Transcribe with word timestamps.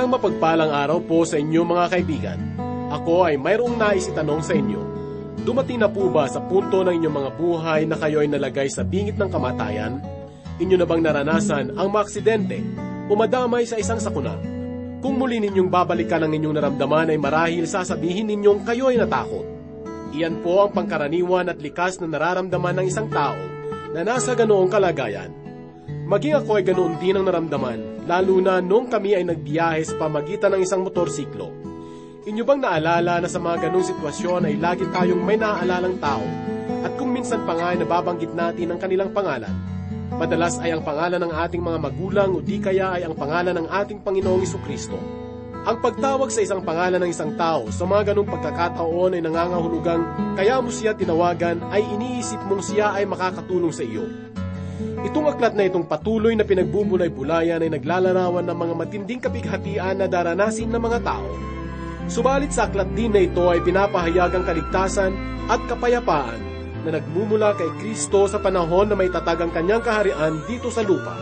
Isang 0.00 0.16
mapagpalang 0.16 0.72
araw 0.72 1.04
po 1.04 1.28
sa 1.28 1.36
inyo 1.36 1.60
mga 1.60 1.92
kaibigan. 1.92 2.40
Ako 2.88 3.28
ay 3.28 3.36
mayroong 3.36 3.76
nais 3.76 4.08
itanong 4.08 4.40
sa 4.40 4.56
inyo. 4.56 4.80
Dumating 5.44 5.76
na 5.76 5.92
po 5.92 6.08
ba 6.08 6.24
sa 6.24 6.40
punto 6.40 6.80
ng 6.80 6.96
inyong 6.96 7.16
mga 7.20 7.30
buhay 7.36 7.80
na 7.84 8.00
kayo 8.00 8.24
ay 8.24 8.32
nalagay 8.32 8.72
sa 8.72 8.80
bingit 8.80 9.20
ng 9.20 9.28
kamatayan? 9.28 10.00
Inyo 10.56 10.80
na 10.80 10.88
bang 10.88 11.04
naranasan 11.04 11.76
ang 11.76 11.92
maaksidente 11.92 12.64
o 13.04 13.12
madamay 13.12 13.68
sa 13.68 13.76
isang 13.76 14.00
sakuna? 14.00 14.40
Kung 15.04 15.20
muli 15.20 15.36
ninyong 15.36 15.68
babalikan 15.68 16.24
ang 16.24 16.32
inyong 16.32 16.56
naramdaman 16.56 17.12
ay 17.12 17.20
marahil 17.20 17.68
sasabihin 17.68 18.32
ninyong 18.32 18.64
kayo 18.64 18.88
ay 18.88 18.96
natakot. 18.96 19.44
Iyan 20.16 20.40
po 20.40 20.64
ang 20.64 20.72
pangkaraniwan 20.72 21.52
at 21.52 21.60
likas 21.60 22.00
na 22.00 22.08
nararamdaman 22.08 22.80
ng 22.80 22.86
isang 22.88 23.12
tao 23.12 23.36
na 23.92 24.00
nasa 24.00 24.32
ganoong 24.32 24.72
kalagayan. 24.72 25.39
Maging 26.10 26.42
ako 26.42 26.58
ay 26.58 26.66
ganoon 26.66 26.98
din 26.98 27.14
ang 27.14 27.22
naramdaman, 27.22 28.02
lalo 28.10 28.42
na 28.42 28.58
nung 28.58 28.90
kami 28.90 29.14
ay 29.14 29.22
nagbiyahe 29.22 29.78
sa 29.86 29.94
pamagitan 29.94 30.50
ng 30.58 30.66
isang 30.66 30.82
motorsiklo. 30.82 31.54
Inyo 32.26 32.42
bang 32.42 32.58
naalala 32.58 33.22
na 33.22 33.30
sa 33.30 33.38
mga 33.38 33.70
ganong 33.70 33.86
sitwasyon 33.86 34.50
ay 34.50 34.58
lagi 34.58 34.90
tayong 34.90 35.22
may 35.22 35.38
naaalalang 35.38 36.02
tao 36.02 36.26
at 36.82 36.98
kung 36.98 37.14
minsan 37.14 37.46
pa 37.46 37.54
nga 37.54 37.70
ay 37.70 37.78
nababanggit 37.78 38.34
natin 38.34 38.74
ang 38.74 38.82
kanilang 38.82 39.14
pangalan? 39.14 39.54
Madalas 40.10 40.58
ay 40.58 40.74
ang 40.74 40.82
pangalan 40.82 41.22
ng 41.22 41.30
ating 41.30 41.62
mga 41.62 41.78
magulang 41.78 42.34
o 42.34 42.42
di 42.42 42.58
kaya 42.58 42.98
ay 42.98 43.06
ang 43.06 43.14
pangalan 43.14 43.54
ng 43.62 43.70
ating 43.70 44.02
Panginoong 44.02 44.42
Kristo. 44.66 44.98
Ang 45.62 45.78
pagtawag 45.78 46.34
sa 46.34 46.42
isang 46.42 46.66
pangalan 46.66 47.06
ng 47.06 47.10
isang 47.14 47.38
tao 47.38 47.70
sa 47.70 47.86
mga 47.86 48.10
ganong 48.10 48.34
pagkakataon 48.34 49.14
ay 49.14 49.22
nangangahulugang 49.22 50.34
kaya 50.34 50.58
mo 50.58 50.74
siya 50.74 50.90
tinawagan 50.90 51.62
ay 51.70 51.86
iniisip 51.86 52.42
mong 52.50 52.66
siya 52.66 52.98
ay 52.98 53.06
makakatulong 53.06 53.70
sa 53.70 53.86
iyo. 53.86 54.29
Itong 55.00 55.32
aklat 55.32 55.56
na 55.56 55.64
itong 55.64 55.88
patuloy 55.88 56.36
na 56.36 56.44
pinagbubulay-bulayan 56.44 57.64
ay 57.64 57.72
naglalarawan 57.72 58.44
ng 58.44 58.56
mga 58.56 58.74
matinding 58.76 59.20
kapighatian 59.24 59.96
na 59.96 60.04
daranasin 60.04 60.68
ng 60.68 60.82
mga 60.82 60.98
tao. 61.00 61.30
Subalit 62.04 62.52
sa 62.52 62.68
aklat 62.68 62.92
din 62.92 63.16
na 63.16 63.24
ito 63.24 63.48
ay 63.48 63.64
pinapahayag 63.64 64.36
ang 64.36 64.44
kaligtasan 64.44 65.12
at 65.48 65.60
kapayapaan 65.72 66.42
na 66.84 67.00
nagmumula 67.00 67.56
kay 67.56 67.70
Kristo 67.80 68.28
sa 68.28 68.44
panahon 68.44 68.92
na 68.92 68.96
may 68.96 69.08
tatag 69.08 69.40
ang 69.40 69.52
kanyang 69.52 69.80
kaharian 69.80 70.44
dito 70.44 70.68
sa 70.68 70.84
lupa. 70.84 71.16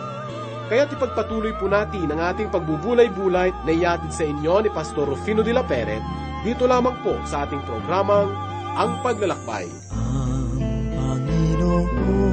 Kaya't 0.69 0.99
ipagpatuloy 0.99 1.55
po 1.57 1.71
natin 1.71 2.11
ang 2.13 2.35
ating 2.35 2.51
pagbubulay-bulay 2.51 3.55
na 3.63 3.73
iatid 3.73 4.11
sa 4.11 4.27
inyo 4.27 4.59
ni 4.59 4.71
Pastor 4.75 5.07
Rufino 5.07 5.41
de 5.47 5.55
la 5.55 5.63
Peret 5.63 6.03
dito 6.43 6.67
lamang 6.67 6.99
po 7.01 7.15
sa 7.25 7.47
ating 7.47 7.63
programang 7.63 8.31
Ang 8.75 9.01
Paglalakbay. 9.07 9.67
Ang 9.95 10.47
Panginoon 10.93 12.28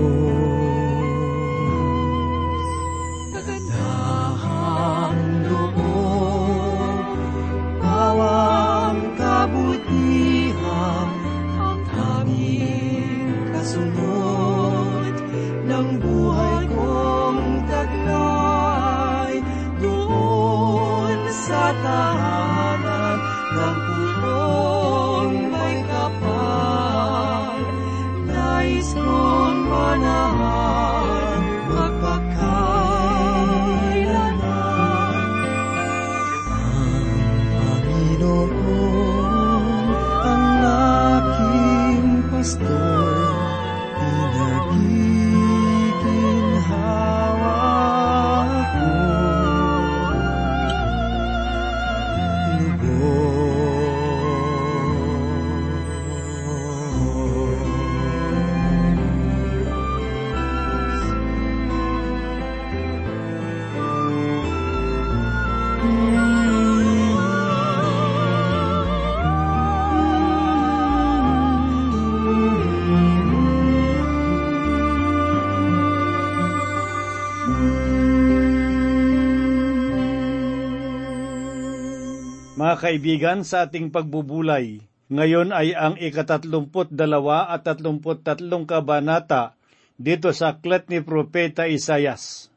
Kaibigan, 82.75 83.45
sa 83.47 83.65
ating 83.67 83.89
pagbubulay, 83.93 84.83
ngayon 85.13 85.53
ay 85.53 85.77
ang 85.77 85.99
ikatatlumput 85.99 86.89
dalawa 86.89 87.51
at 87.51 87.67
tatlumput 87.67 88.25
tatlong 88.25 88.65
kabanata 88.65 89.53
dito 89.99 90.33
sa 90.33 90.57
aklat 90.57 90.89
ni 90.89 91.05
Propeta 91.05 91.69
Isayas. 91.69 92.49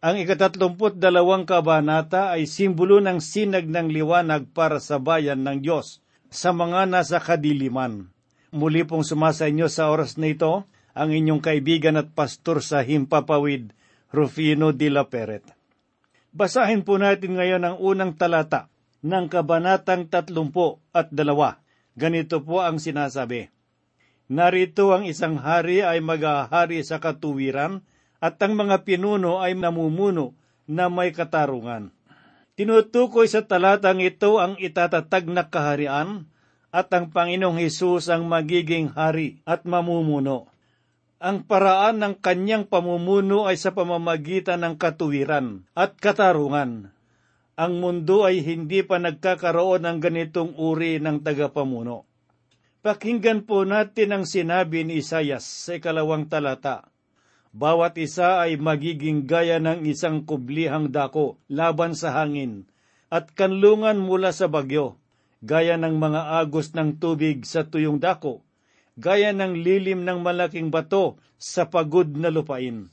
Ang 0.00 0.24
ikatatlumput 0.24 0.96
dalawang 0.96 1.44
kabanata 1.44 2.32
ay 2.32 2.48
simbolo 2.48 3.04
ng 3.04 3.20
sinag 3.20 3.68
ng 3.68 3.92
liwanag 3.92 4.48
para 4.56 4.80
sa 4.80 4.96
bayan 4.96 5.44
ng 5.44 5.60
Diyos 5.60 6.00
sa 6.32 6.56
mga 6.56 6.88
nasa 6.88 7.20
kadiliman. 7.20 8.08
Muli 8.48 8.82
pong 8.88 9.04
sumasa 9.04 9.44
inyo 9.50 9.68
sa 9.68 9.92
oras 9.92 10.16
na 10.16 10.32
ito 10.32 10.64
ang 10.96 11.10
inyong 11.12 11.44
kaibigan 11.44 12.00
at 12.00 12.16
pastor 12.16 12.64
sa 12.64 12.80
Himpapawid, 12.80 13.76
Rufino 14.08 14.72
de 14.72 14.88
la 14.88 15.04
Peret. 15.04 15.44
Basahin 16.32 16.80
po 16.80 16.96
natin 16.96 17.36
ngayon 17.36 17.62
ang 17.62 17.76
unang 17.76 18.16
talata 18.16 18.72
ng 19.00 19.26
Kabanatang 19.32 20.08
tatlumpo 20.08 20.80
at 20.92 21.08
dalawa. 21.12 21.60
Ganito 21.96 22.40
po 22.44 22.60
ang 22.64 22.80
sinasabi. 22.80 23.48
Narito 24.30 24.94
ang 24.94 25.08
isang 25.10 25.42
hari 25.42 25.82
ay 25.82 25.98
maghahari 25.98 26.80
sa 26.86 27.02
katuwiran 27.02 27.82
at 28.22 28.38
ang 28.38 28.54
mga 28.54 28.86
pinuno 28.86 29.42
ay 29.42 29.58
namumuno 29.58 30.38
na 30.70 30.86
may 30.86 31.10
katarungan. 31.10 31.90
Tinutukoy 32.54 33.26
sa 33.26 33.42
talatang 33.42 33.98
ito 34.04 34.38
ang 34.38 34.54
itatatag 34.60 35.26
na 35.26 35.48
kaharian 35.48 36.30
at 36.70 36.92
ang 36.94 37.10
Panginoong 37.10 37.58
Hesus 37.58 38.06
ang 38.06 38.30
magiging 38.30 38.94
hari 38.94 39.42
at 39.42 39.66
mamumuno. 39.66 40.46
Ang 41.18 41.44
paraan 41.44 42.00
ng 42.00 42.14
kanyang 42.22 42.64
pamumuno 42.70 43.50
ay 43.50 43.58
sa 43.58 43.74
pamamagitan 43.74 44.62
ng 44.62 44.74
katuwiran 44.78 45.66
at 45.74 45.98
katarungan. 45.98 46.94
Ang 47.60 47.76
mundo 47.76 48.24
ay 48.24 48.40
hindi 48.40 48.80
pa 48.80 48.96
nagkakaroon 48.96 49.84
ng 49.84 49.98
ganitong 50.00 50.56
uri 50.56 50.96
ng 50.96 51.20
tagapamuno. 51.20 52.08
Pakinggan 52.80 53.44
po 53.44 53.68
natin 53.68 54.16
ang 54.16 54.24
sinabi 54.24 54.88
ni 54.88 55.04
Isayas 55.04 55.44
sa 55.44 55.76
ikalawang 55.76 56.24
talata. 56.32 56.88
Bawat 57.52 58.00
isa 58.00 58.40
ay 58.40 58.56
magiging 58.56 59.28
gaya 59.28 59.60
ng 59.60 59.84
isang 59.84 60.24
kublihang 60.24 60.88
dako 60.88 61.36
laban 61.52 61.92
sa 61.92 62.16
hangin 62.16 62.64
at 63.12 63.28
kanlungan 63.36 64.00
mula 64.00 64.32
sa 64.32 64.48
bagyo, 64.48 64.96
gaya 65.44 65.76
ng 65.76 66.00
mga 66.00 66.40
agos 66.40 66.72
ng 66.72 66.96
tubig 66.96 67.44
sa 67.44 67.68
tuyong 67.68 68.00
dako, 68.00 68.40
gaya 68.96 69.36
ng 69.36 69.60
lilim 69.60 70.08
ng 70.08 70.24
malaking 70.24 70.72
bato 70.72 71.20
sa 71.36 71.68
pagod 71.68 72.08
na 72.08 72.32
lupain. 72.32 72.88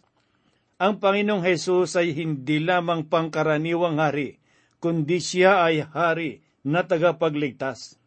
Ang 0.75 0.93
Panginoong 0.99 1.47
Hesus 1.47 1.95
ay 1.95 2.11
hindi 2.11 2.59
lamang 2.59 3.07
pangkaraniwang 3.07 4.03
hari, 4.03 4.43
kundi 4.77 5.17
siya 5.21 5.65
ay 5.65 5.85
hari 5.85 6.45
na 6.61 6.85
tagapagligtas. 6.85 7.97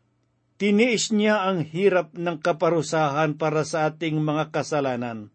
Tiniis 0.61 1.09
niya 1.09 1.49
ang 1.49 1.65
hirap 1.65 2.13
ng 2.13 2.37
kaparusahan 2.37 3.41
para 3.41 3.65
sa 3.65 3.89
ating 3.89 4.21
mga 4.21 4.53
kasalanan. 4.53 5.33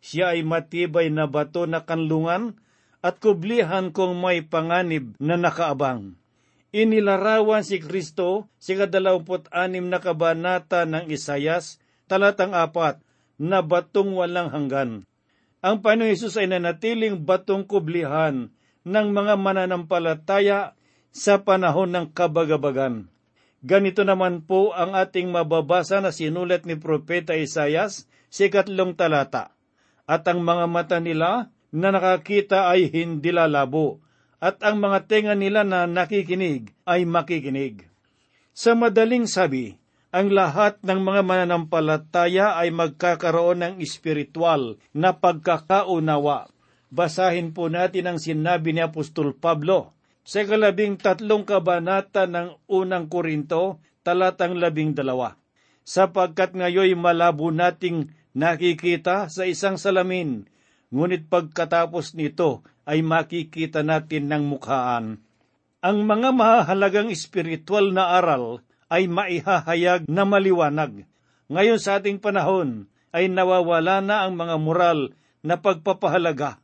Siya 0.00 0.32
ay 0.32 0.42
matibay 0.42 1.12
na 1.12 1.28
bato 1.28 1.68
na 1.68 1.84
kanlungan 1.84 2.56
at 3.04 3.20
kublihan 3.20 3.92
kong 3.92 4.16
may 4.16 4.40
panganib 4.40 5.12
na 5.20 5.36
nakaabang. 5.36 6.16
Inilarawan 6.72 7.68
si 7.68 7.84
Kristo 7.84 8.48
sa 8.56 8.72
kadalawamput 8.72 9.52
anim 9.52 9.92
na 9.92 10.00
kabanata 10.00 10.88
ng 10.88 11.12
Isayas, 11.12 11.76
talatang 12.08 12.56
apat, 12.56 13.04
na 13.36 13.60
batong 13.60 14.16
walang 14.16 14.48
hanggan. 14.48 15.04
Ang 15.60 15.76
Panginoon 15.84 16.08
Yesus 16.08 16.40
ay 16.40 16.48
nanatiling 16.48 17.20
batong 17.28 17.68
kublihan 17.68 18.48
ng 18.82 19.06
mga 19.14 19.34
mananampalataya 19.38 20.74
sa 21.12 21.44
panahon 21.44 21.92
ng 21.92 22.06
kabagabagan. 22.10 23.12
Ganito 23.62 24.02
naman 24.02 24.42
po 24.42 24.74
ang 24.74 24.98
ating 24.98 25.30
mababasa 25.30 26.02
na 26.02 26.10
sinulat 26.10 26.66
ni 26.66 26.74
Propeta 26.74 27.38
Isayas 27.38 28.10
sa 28.26 28.48
ikatlong 28.48 28.98
talata. 28.98 29.54
At 30.08 30.26
ang 30.26 30.42
mga 30.42 30.66
mata 30.66 30.98
nila 30.98 31.54
na 31.70 31.88
nakakita 31.94 32.66
ay 32.66 32.90
hindi 32.90 33.30
lalabo, 33.30 34.02
at 34.42 34.58
ang 34.66 34.82
mga 34.82 35.06
tenga 35.06 35.34
nila 35.38 35.62
na 35.62 35.86
nakikinig 35.86 36.74
ay 36.82 37.06
makikinig. 37.06 37.86
Sa 38.50 38.74
madaling 38.74 39.30
sabi, 39.30 39.78
ang 40.12 40.28
lahat 40.28 40.82
ng 40.84 41.00
mga 41.00 41.22
mananampalataya 41.24 42.58
ay 42.58 42.68
magkakaroon 42.74 43.64
ng 43.64 43.74
espiritual 43.80 44.76
na 44.92 45.16
pagkakaunawa. 45.16 46.52
Basahin 46.92 47.56
po 47.56 47.72
natin 47.72 48.04
ang 48.04 48.18
sinabi 48.20 48.76
ni 48.76 48.84
Apostol 48.84 49.32
Pablo 49.32 49.96
sa 50.28 50.44
kalabing 50.44 51.00
tatlong 51.00 51.40
kabanata 51.48 52.28
ng 52.28 52.68
unang 52.68 53.08
Korinto, 53.08 53.80
talatang 54.04 54.60
labing 54.60 54.92
dalawa. 54.92 55.40
Sapagkat 55.88 56.52
ngayoy 56.52 56.92
malabo 56.92 57.48
nating 57.48 58.12
nakikita 58.36 59.32
sa 59.32 59.48
isang 59.48 59.80
salamin, 59.80 60.44
ngunit 60.92 61.32
pagkatapos 61.32 62.12
nito 62.12 62.60
ay 62.84 63.00
makikita 63.00 63.80
natin 63.80 64.28
ng 64.28 64.44
mukhaan. 64.52 65.24
Ang 65.80 65.98
mga 66.06 66.30
mahalagang 66.30 67.08
espiritual 67.08 67.90
na 67.90 68.20
aral 68.20 68.62
ay 68.92 69.08
maihahayag 69.08 70.06
na 70.06 70.22
maliwanag. 70.28 71.08
Ngayon 71.48 71.80
sa 71.80 71.98
ating 71.98 72.20
panahon 72.20 72.86
ay 73.10 73.32
nawawala 73.32 74.04
na 74.04 74.28
ang 74.28 74.36
mga 74.36 74.56
moral 74.60 75.16
na 75.42 75.58
pagpapahalaga. 75.58 76.61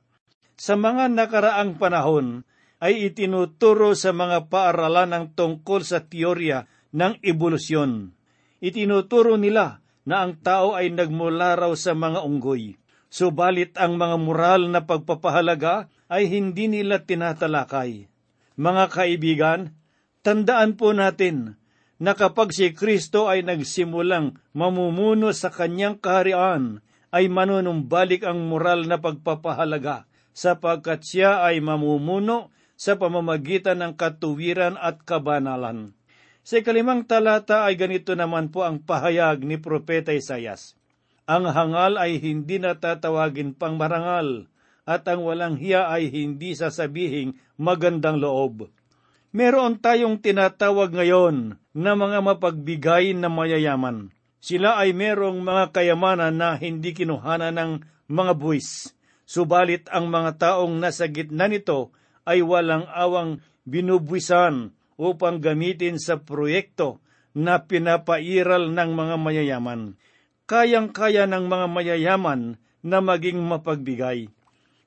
Sa 0.59 0.75
mga 0.75 1.07
nakaraang 1.15 1.79
panahon, 1.79 2.43
ay 2.83 3.07
itinuturo 3.07 3.95
sa 3.95 4.11
mga 4.11 4.51
paaralan 4.51 5.15
ng 5.15 5.27
tungkol 5.39 5.87
sa 5.87 6.03
teorya 6.03 6.67
ng 6.91 7.23
ebolusyon. 7.23 8.11
Itinuturo 8.59 9.39
nila 9.39 9.79
na 10.03 10.27
ang 10.27 10.35
tao 10.43 10.75
ay 10.75 10.91
nagmula 10.91 11.55
raw 11.55 11.71
sa 11.79 11.95
mga 11.95 12.27
unggoy. 12.27 12.75
Subalit 13.07 13.79
ang 13.79 14.03
mga 14.03 14.19
moral 14.19 14.67
na 14.67 14.83
pagpapahalaga 14.83 15.87
ay 16.11 16.27
hindi 16.27 16.67
nila 16.67 17.07
tinatalakay. 17.07 18.11
Mga 18.59 18.85
kaibigan, 18.91 19.61
tandaan 20.27 20.75
po 20.75 20.91
natin 20.91 21.55
na 22.03 22.19
kapag 22.19 22.51
si 22.51 22.75
Kristo 22.75 23.31
ay 23.31 23.47
nagsimulang 23.47 24.35
mamumuno 24.59 25.31
sa 25.31 25.55
kanyang 25.55 26.03
kaharian, 26.03 26.83
ay 27.15 27.31
manunumbalik 27.31 28.27
ang 28.27 28.43
moral 28.51 28.91
na 28.91 28.99
pagpapahalaga 28.99 30.08
sapagkat 30.39 31.03
siya 31.03 31.43
ay 31.43 31.59
mamumuno 31.59 32.55
sa 32.79 32.95
pamamagitan 32.95 33.83
ng 33.83 33.99
katuwiran 33.99 34.79
at 34.79 35.03
kabanalan. 35.03 35.99
Sa 36.47 36.63
kalimang 36.63 37.03
talata 37.03 37.67
ay 37.67 37.75
ganito 37.75 38.15
naman 38.15 38.55
po 38.55 38.63
ang 38.63 38.79
pahayag 38.79 39.43
ni 39.43 39.59
Propeta 39.59 40.15
Isayas. 40.15 40.79
Ang 41.27 41.51
hangal 41.51 41.99
ay 41.99 42.23
hindi 42.23 42.63
natatawagin 42.63 43.59
pang 43.59 43.75
marangal, 43.77 44.47
at 44.89 45.05
ang 45.11 45.27
walang 45.27 45.61
hiya 45.61 45.91
ay 45.93 46.09
hindi 46.09 46.57
sasabihing 46.57 47.37
magandang 47.61 48.23
loob. 48.23 48.73
Meron 49.35 49.77
tayong 49.77 50.25
tinatawag 50.25 50.95
ngayon 50.97 51.61
na 51.77 51.93
mga 51.93 52.25
mapagbigay 52.25 53.13
na 53.13 53.29
mayayaman. 53.29 54.09
Sila 54.41 54.81
ay 54.81 54.97
merong 54.97 55.45
mga 55.45 55.75
kayamanan 55.75 56.33
na 56.33 56.57
hindi 56.57 56.97
kinuhana 56.97 57.53
ng 57.53 57.85
mga 58.09 58.33
buwis. 58.41 58.97
Subalit 59.29 59.85
ang 59.93 60.09
mga 60.09 60.41
taong 60.41 60.81
nasa 60.81 61.05
gitna 61.13 61.53
nito 61.53 61.93
ay 62.25 62.41
walang 62.41 62.89
awang 62.89 63.45
binubwisan 63.69 64.73
upang 64.97 65.45
gamitin 65.45 66.01
sa 66.01 66.17
proyekto 66.17 67.05
na 67.37 67.61
pinapairal 67.61 68.73
ng 68.73 68.91
mga 68.97 69.17
mayayaman. 69.21 70.01
Kayang-kaya 70.49 71.29
ng 71.29 71.45
mga 71.45 71.67
mayayaman 71.69 72.57
na 72.81 73.05
maging 73.05 73.45
mapagbigay. 73.45 74.33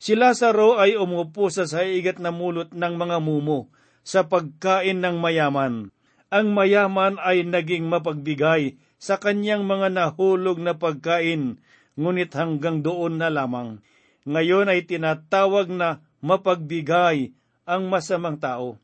Si 0.02 0.18
Lazaro 0.18 0.82
ay 0.82 0.98
umupo 0.98 1.54
sa 1.54 1.70
saigat 1.70 2.18
na 2.18 2.34
mulot 2.34 2.74
ng 2.74 2.94
mga 2.98 3.22
mumo 3.22 3.70
sa 4.02 4.26
pagkain 4.26 4.98
ng 4.98 5.22
mayaman. 5.22 5.94
Ang 6.34 6.48
mayaman 6.58 7.22
ay 7.22 7.46
naging 7.46 7.86
mapagbigay 7.86 8.74
sa 8.98 9.22
kanyang 9.22 9.70
mga 9.70 9.94
nahulog 9.94 10.58
na 10.58 10.74
pagkain, 10.74 11.62
ngunit 11.94 12.34
hanggang 12.34 12.82
doon 12.82 13.22
na 13.22 13.30
lamang. 13.30 13.78
Ngayon 14.26 14.70
ay 14.70 14.86
tinatawag 14.86 15.74
na 15.74 16.06
mapagbigay 16.22 17.34
ang 17.66 17.90
masamang 17.90 18.38
tao. 18.38 18.78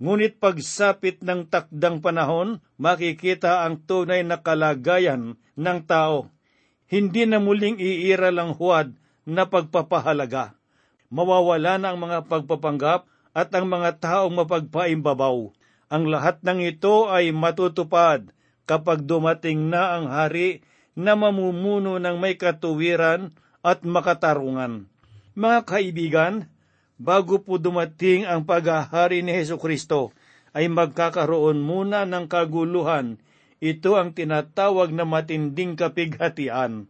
Ngunit 0.00 0.40
pagsapit 0.40 1.20
ng 1.20 1.46
takdang 1.46 2.00
panahon, 2.00 2.64
makikita 2.80 3.68
ang 3.68 3.84
tunay 3.84 4.24
na 4.24 4.40
kalagayan 4.40 5.36
ng 5.54 5.78
tao. 5.84 6.32
Hindi 6.88 7.28
na 7.28 7.38
muling 7.38 7.78
iiral 7.78 8.34
ang 8.40 8.52
huwad 8.56 8.96
na 9.28 9.46
pagpapahalaga. 9.46 10.56
Mawawala 11.12 11.78
na 11.78 11.92
ang 11.92 12.00
mga 12.00 12.26
pagpapanggap 12.26 13.06
at 13.36 13.48
ang 13.54 13.68
mga 13.68 14.02
taong 14.02 14.34
mapagpaimbabaw. 14.34 15.52
Ang 15.90 16.04
lahat 16.10 16.42
ng 16.42 16.64
ito 16.66 17.06
ay 17.10 17.30
matutupad 17.30 18.30
kapag 18.66 19.06
dumating 19.06 19.70
na 19.70 19.98
ang 19.98 20.10
hari 20.10 20.62
na 20.94 21.14
mamumuno 21.14 21.98
ng 21.98 22.16
may 22.18 22.34
katuwiran 22.38 23.30
at 23.60 23.84
makatarungan. 23.84 24.88
Mga 25.36 25.58
kaibigan, 25.64 26.34
bago 27.00 27.40
po 27.40 27.56
dumating 27.56 28.28
ang 28.28 28.44
paghahari 28.44 29.24
ni 29.24 29.32
Heso 29.32 29.56
Kristo, 29.56 30.12
ay 30.52 30.66
magkakaroon 30.66 31.62
muna 31.62 32.02
ng 32.04 32.26
kaguluhan. 32.26 33.16
Ito 33.60 34.00
ang 34.00 34.16
tinatawag 34.16 34.90
na 34.90 35.04
matinding 35.04 35.76
kapighatian. 35.76 36.88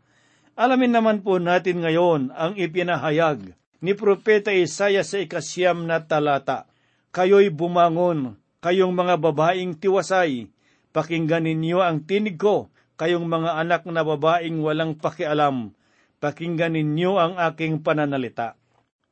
Alamin 0.55 0.93
naman 0.93 1.19
po 1.27 1.39
natin 1.43 1.83
ngayon 1.83 2.31
ang 2.35 2.55
ipinahayag 2.55 3.55
ni 3.81 3.93
Propeta 3.97 4.53
Isaya 4.53 5.03
sa 5.03 5.17
ikasyam 5.19 5.89
na 5.89 6.05
talata. 6.05 6.69
Kayo'y 7.11 7.51
bumangon, 7.51 8.39
kayong 8.63 8.95
mga 8.95 9.19
babaeng 9.19 9.75
tiwasay, 9.75 10.53
pakinggan 10.95 11.49
ninyo 11.49 11.83
ang 11.83 12.07
tinig 12.07 12.39
ko, 12.39 12.71
kayong 13.01 13.27
mga 13.27 13.57
anak 13.57 13.83
na 13.89 14.05
babaeng 14.05 14.61
walang 14.63 14.95
pakialam, 14.95 15.73
pakinggan 16.21 16.77
ninyo 16.77 17.17
ang 17.17 17.35
aking 17.41 17.81
pananalita. 17.81 18.55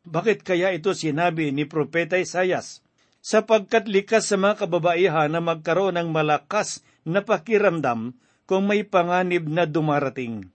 Bakit 0.04 0.44
kaya 0.44 0.70
ito 0.76 0.92
sinabi 0.92 1.50
ni 1.50 1.64
Propeta 1.64 2.20
Isayas? 2.20 2.84
Sapagkat 3.18 3.90
likas 3.90 4.30
sa 4.30 4.38
mga 4.38 4.64
kababaihan 4.64 5.28
na 5.32 5.42
magkaroon 5.42 5.98
ng 5.98 6.08
malakas 6.14 6.86
na 7.02 7.24
pakiramdam 7.24 8.14
kung 8.48 8.64
may 8.64 8.86
panganib 8.86 9.50
na 9.50 9.66
dumarating. 9.66 10.48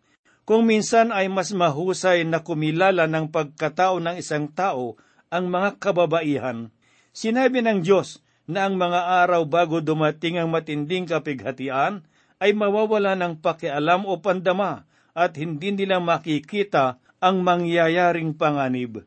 Kung 0.47 0.65
minsan 0.65 1.11
ay 1.11 1.27
mas 1.29 1.51
mahusay 1.51 2.23
na 2.25 2.41
kumilala 2.41 3.05
ng 3.05 3.29
pagkatao 3.29 3.99
ng 3.99 4.15
isang 4.17 4.49
tao 4.49 4.97
ang 5.29 5.51
mga 5.51 5.77
kababaihan. 5.81 6.71
Sinabi 7.13 7.61
ng 7.61 7.85
Diyos 7.85 8.23
na 8.49 8.67
ang 8.67 8.75
mga 8.75 9.23
araw 9.23 9.45
bago 9.45 9.79
dumating 9.79 10.41
ang 10.41 10.49
matinding 10.49 11.07
kapighatian 11.07 12.03
ay 12.43 12.51
mawawala 12.51 13.15
ng 13.15 13.39
pakialam 13.39 14.03
o 14.03 14.19
pandama 14.19 14.83
at 15.13 15.37
hindi 15.37 15.73
nila 15.73 16.01
makikita 16.01 16.97
ang 17.23 17.45
mangyayaring 17.45 18.35
panganib. 18.35 19.05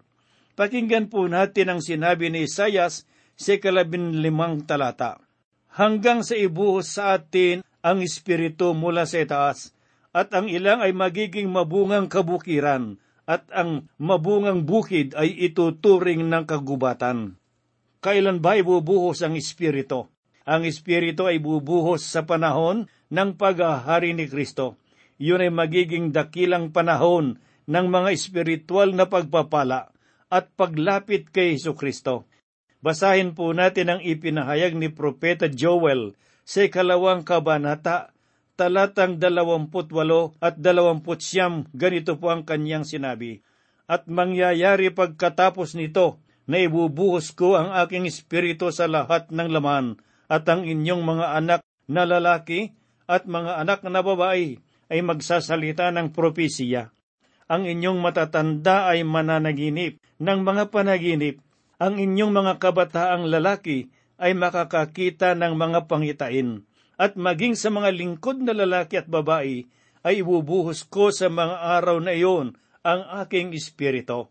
Pakinggan 0.56 1.12
po 1.12 1.28
natin 1.28 1.76
ang 1.76 1.80
sinabi 1.84 2.32
ni 2.32 2.48
Isayas 2.48 3.04
sa 3.36 3.54
kalabin 3.60 4.24
limang 4.24 4.64
talata. 4.64 5.20
Hanggang 5.76 6.24
sa 6.24 6.32
ibuhos 6.32 6.96
sa 6.96 7.20
atin 7.20 7.60
ang 7.84 8.00
Espiritu 8.00 8.72
mula 8.72 9.04
sa 9.04 9.20
itaas, 9.20 9.76
at 10.16 10.32
ang 10.32 10.48
ilang 10.48 10.80
ay 10.80 10.96
magiging 10.96 11.52
mabungang 11.52 12.08
kabukiran, 12.08 12.96
at 13.28 13.44
ang 13.52 13.92
mabungang 14.00 14.64
bukid 14.64 15.12
ay 15.12 15.36
ituturing 15.36 16.24
ng 16.24 16.48
kagubatan. 16.48 17.36
Kailan 18.00 18.40
ba 18.40 18.56
ibubuhos 18.56 19.20
ang 19.20 19.36
Espiritu? 19.36 20.08
Ang 20.48 20.64
Espiritu 20.64 21.28
ay 21.28 21.36
bubuhos 21.42 22.06
sa 22.06 22.24
panahon 22.24 22.88
ng 23.12 23.30
paghahari 23.36 24.16
ni 24.16 24.24
Kristo. 24.30 24.80
Iyon 25.16 25.44
ay 25.44 25.52
magiging 25.52 26.12
dakilang 26.12 26.76
panahon 26.76 27.40
ng 27.66 27.86
mga 27.88 28.10
espiritual 28.12 28.92
na 28.92 29.08
pagpapala 29.08 29.90
at 30.28 30.52
paglapit 30.52 31.32
kay 31.32 31.56
Heso 31.56 31.72
Kristo. 31.72 32.28
Basahin 32.84 33.32
po 33.32 33.50
natin 33.56 33.96
ang 33.96 34.00
ipinahayag 34.04 34.76
ni 34.76 34.92
Propeta 34.92 35.48
Joel 35.48 36.14
sa 36.46 36.68
ikalawang 36.68 37.24
kabanata, 37.24 38.12
talatang 38.54 39.18
dalawamput 39.18 39.90
walo 39.90 40.36
at 40.38 40.60
dalawamput 40.60 41.18
siyam, 41.18 41.66
ganito 41.74 42.20
po 42.20 42.30
ang 42.30 42.46
kanyang 42.46 42.84
sinabi. 42.86 43.42
At 43.88 44.06
mangyayari 44.06 44.92
pagkatapos 44.92 45.74
nito, 45.74 46.20
na 46.46 46.62
ibubuhos 46.62 47.34
ko 47.34 47.58
ang 47.58 47.74
aking 47.74 48.06
espiritu 48.06 48.70
sa 48.70 48.86
lahat 48.86 49.34
ng 49.34 49.50
laman, 49.50 49.98
at 50.30 50.46
ang 50.46 50.62
inyong 50.62 51.02
mga 51.02 51.26
anak 51.42 51.60
na 51.90 52.06
lalaki 52.06 52.70
at 53.10 53.26
mga 53.26 53.62
anak 53.62 53.82
na 53.82 54.02
babae 54.02 54.62
ay 54.90 55.02
magsasalita 55.02 55.90
ng 55.94 56.14
propesiya 56.14 56.90
ang 57.46 57.62
inyong 57.62 58.02
matatanda 58.02 58.90
ay 58.90 59.06
mananaginip 59.06 60.02
ng 60.18 60.40
mga 60.42 60.74
panaginip, 60.74 61.38
ang 61.78 61.94
inyong 61.94 62.32
mga 62.34 62.52
kabataang 62.58 63.30
lalaki 63.30 63.86
ay 64.18 64.34
makakakita 64.34 65.38
ng 65.38 65.54
mga 65.54 65.86
pangitain, 65.86 66.66
at 66.98 67.14
maging 67.14 67.54
sa 67.54 67.70
mga 67.70 67.94
lingkod 67.94 68.42
na 68.42 68.56
lalaki 68.56 68.98
at 68.98 69.06
babae 69.06 69.62
ay 70.02 70.14
ibubuhos 70.24 70.88
ko 70.88 71.14
sa 71.14 71.30
mga 71.30 71.78
araw 71.78 72.02
na 72.02 72.16
iyon 72.16 72.56
ang 72.82 73.00
aking 73.22 73.54
espiritu. 73.54 74.26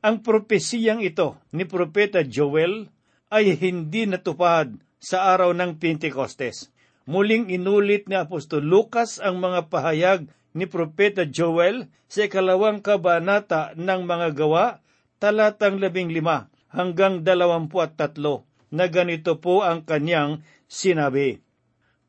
Ang 0.00 0.24
propesiyang 0.24 1.04
ito 1.04 1.40
ni 1.52 1.68
Propeta 1.68 2.24
Joel 2.24 2.88
ay 3.32 3.56
hindi 3.56 4.08
natupad 4.08 4.72
sa 5.00 5.32
araw 5.32 5.52
ng 5.56 5.76
Pentecostes. 5.76 6.72
Muling 7.10 7.50
inulit 7.50 8.06
ni 8.06 8.14
Apostol 8.14 8.62
Lucas 8.62 9.18
ang 9.18 9.42
mga 9.42 9.66
pahayag 9.66 10.30
ni 10.54 10.70
Propeta 10.70 11.26
Joel 11.26 11.90
sa 12.06 12.30
ikalawang 12.30 12.78
kabanata 12.78 13.74
ng 13.74 14.06
mga 14.06 14.30
gawa, 14.38 14.78
talatang 15.18 15.82
labing 15.82 16.14
lima 16.14 16.46
hanggang 16.70 17.26
dalawampu 17.26 17.82
at 17.82 17.98
tatlo, 17.98 18.46
na 18.70 18.86
ganito 18.86 19.42
po 19.42 19.66
ang 19.66 19.82
kanyang 19.82 20.46
sinabi. 20.70 21.42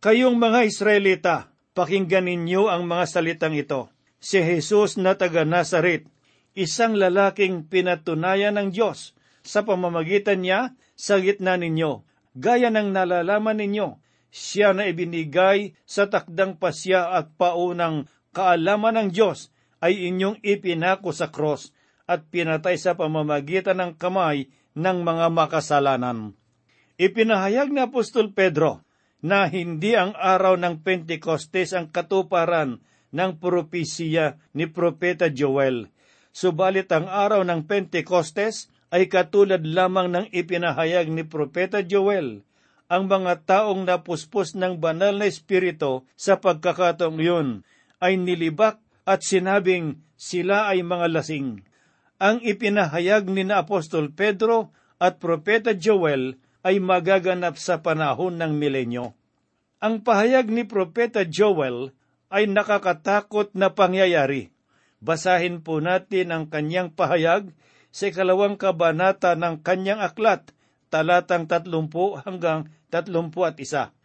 Kayong 0.05 0.37
mga 0.37 0.69
Israelita, 0.69 1.49
pakinggan 1.73 2.29
ninyo 2.29 2.69
ang 2.69 2.85
mga 2.85 3.09
salitang 3.09 3.57
ito. 3.57 3.89
Si 4.21 4.37
Jesus 4.37 5.01
na 5.01 5.17
taga 5.17 5.41
Nazaret, 5.49 6.05
isang 6.53 6.93
lalaking 6.93 7.65
pinatunayan 7.65 8.53
ng 8.53 8.69
Diyos 8.69 9.17
sa 9.41 9.65
pamamagitan 9.65 10.45
niya 10.45 10.77
sa 10.93 11.17
gitna 11.17 11.57
ninyo. 11.57 12.05
Gaya 12.37 12.69
ng 12.69 12.93
nalalaman 12.93 13.57
ninyo, 13.57 13.97
siya 14.31 14.71
na 14.71 14.87
ibinigay 14.87 15.75
sa 15.83 16.07
takdang 16.07 16.55
pasya 16.55 17.11
at 17.11 17.35
paunang 17.35 18.07
kaalaman 18.31 18.95
ng 18.95 19.09
Diyos 19.11 19.51
ay 19.83 20.07
inyong 20.07 20.39
ipinako 20.39 21.11
sa 21.11 21.27
cross 21.29 21.75
at 22.07 22.31
pinatay 22.31 22.79
sa 22.79 22.95
pamamagitan 22.95 23.77
ng 23.77 23.91
kamay 23.99 24.47
ng 24.73 24.97
mga 25.03 25.27
makasalanan. 25.29 26.33
Ipinahayag 26.95 27.75
ni 27.75 27.83
Apostol 27.83 28.31
Pedro 28.31 28.81
na 29.19 29.45
hindi 29.51 29.93
ang 29.93 30.15
araw 30.17 30.57
ng 30.57 30.81
Pentecostes 30.81 31.75
ang 31.75 31.91
katuparan 31.91 32.81
ng 33.11 33.31
propesiya 33.37 34.39
ni 34.55 34.65
Propeta 34.71 35.27
Joel, 35.27 35.91
subalit 36.31 36.87
ang 36.95 37.11
araw 37.11 37.43
ng 37.43 37.67
Pentecostes 37.67 38.71
ay 38.91 39.07
katulad 39.07 39.63
lamang 39.63 40.11
ng 40.11 40.25
ipinahayag 40.31 41.07
ni 41.11 41.23
Propeta 41.23 41.83
Joel. 41.83 42.43
Ang 42.91 43.07
mga 43.07 43.47
taong 43.47 43.87
napuspos 43.87 44.51
ng 44.51 44.75
banal 44.75 45.15
na 45.15 45.31
espiritu 45.31 46.03
sa 46.19 46.43
pagkakataong 46.43 47.23
yun 47.23 47.63
ay 48.03 48.19
nilibak 48.19 48.83
at 49.07 49.23
sinabing 49.23 50.03
sila 50.19 50.67
ay 50.67 50.83
mga 50.83 51.07
lasing. 51.07 51.63
Ang 52.19 52.43
ipinahayag 52.43 53.31
ni 53.31 53.47
na 53.47 53.63
Apostol 53.63 54.11
Pedro 54.11 54.75
at 54.99 55.23
Propeta 55.23 55.71
Joel 55.71 56.35
ay 56.67 56.83
magaganap 56.83 57.55
sa 57.55 57.79
panahon 57.79 58.35
ng 58.35 58.59
milenyo. 58.59 59.15
Ang 59.79 60.03
pahayag 60.03 60.51
ni 60.51 60.67
Propeta 60.67 61.23
Joel 61.23 61.95
ay 62.27 62.51
nakakatakot 62.51 63.55
na 63.55 63.71
pangyayari. 63.71 64.51
Basahin 64.99 65.63
po 65.63 65.79
natin 65.79 66.35
ang 66.35 66.51
kanyang 66.51 66.91
pahayag 66.91 67.55
sa 67.87 68.11
ikalawang 68.11 68.59
kabanata 68.59 69.39
ng 69.39 69.63
kanyang 69.63 70.03
aklat, 70.03 70.51
talatang 70.91 71.47
tatlumpu 71.47 72.19
hanggang 72.27 72.67
tatlumpu 72.91 73.47
at 73.47 73.55
isa 73.57 73.95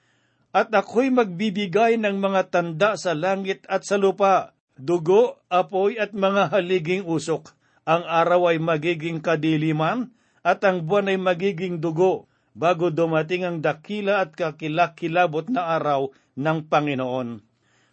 at 0.57 0.73
ako'y 0.73 1.13
magbibigay 1.13 2.01
ng 2.01 2.17
mga 2.17 2.49
tanda 2.49 2.97
sa 2.97 3.13
langit 3.13 3.69
at 3.69 3.85
sa 3.85 4.01
lupa, 4.01 4.57
dugo, 4.81 5.45
apoy 5.53 6.01
at 6.01 6.17
mga 6.17 6.49
haliging 6.49 7.05
usok. 7.05 7.53
Ang 7.85 8.09
araw 8.09 8.49
ay 8.49 8.59
magiging 8.59 9.21
kadiliman 9.21 10.17
at 10.41 10.65
ang 10.65 10.89
buwan 10.89 11.13
ay 11.13 11.21
magiging 11.21 11.77
dugo 11.77 12.25
bago 12.57 12.89
dumating 12.89 13.45
ang 13.45 13.61
dakila 13.61 14.25
at 14.25 14.33
kakilakilabot 14.33 15.53
na 15.53 15.77
araw 15.77 16.09
ng 16.41 16.65
Panginoon. 16.73 17.45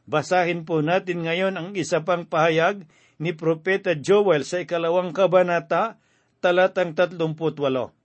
Basahin 0.08 0.64
po 0.64 0.80
natin 0.80 1.28
ngayon 1.28 1.60
ang 1.60 1.76
isa 1.76 2.00
pang 2.08 2.24
pahayag 2.24 2.88
ni 3.20 3.36
Propeta 3.36 3.92
Joel 3.92 4.48
sa 4.48 4.64
ikalawang 4.64 5.12
kabanata, 5.12 6.00
talatang 6.40 6.96
38. 6.96 8.03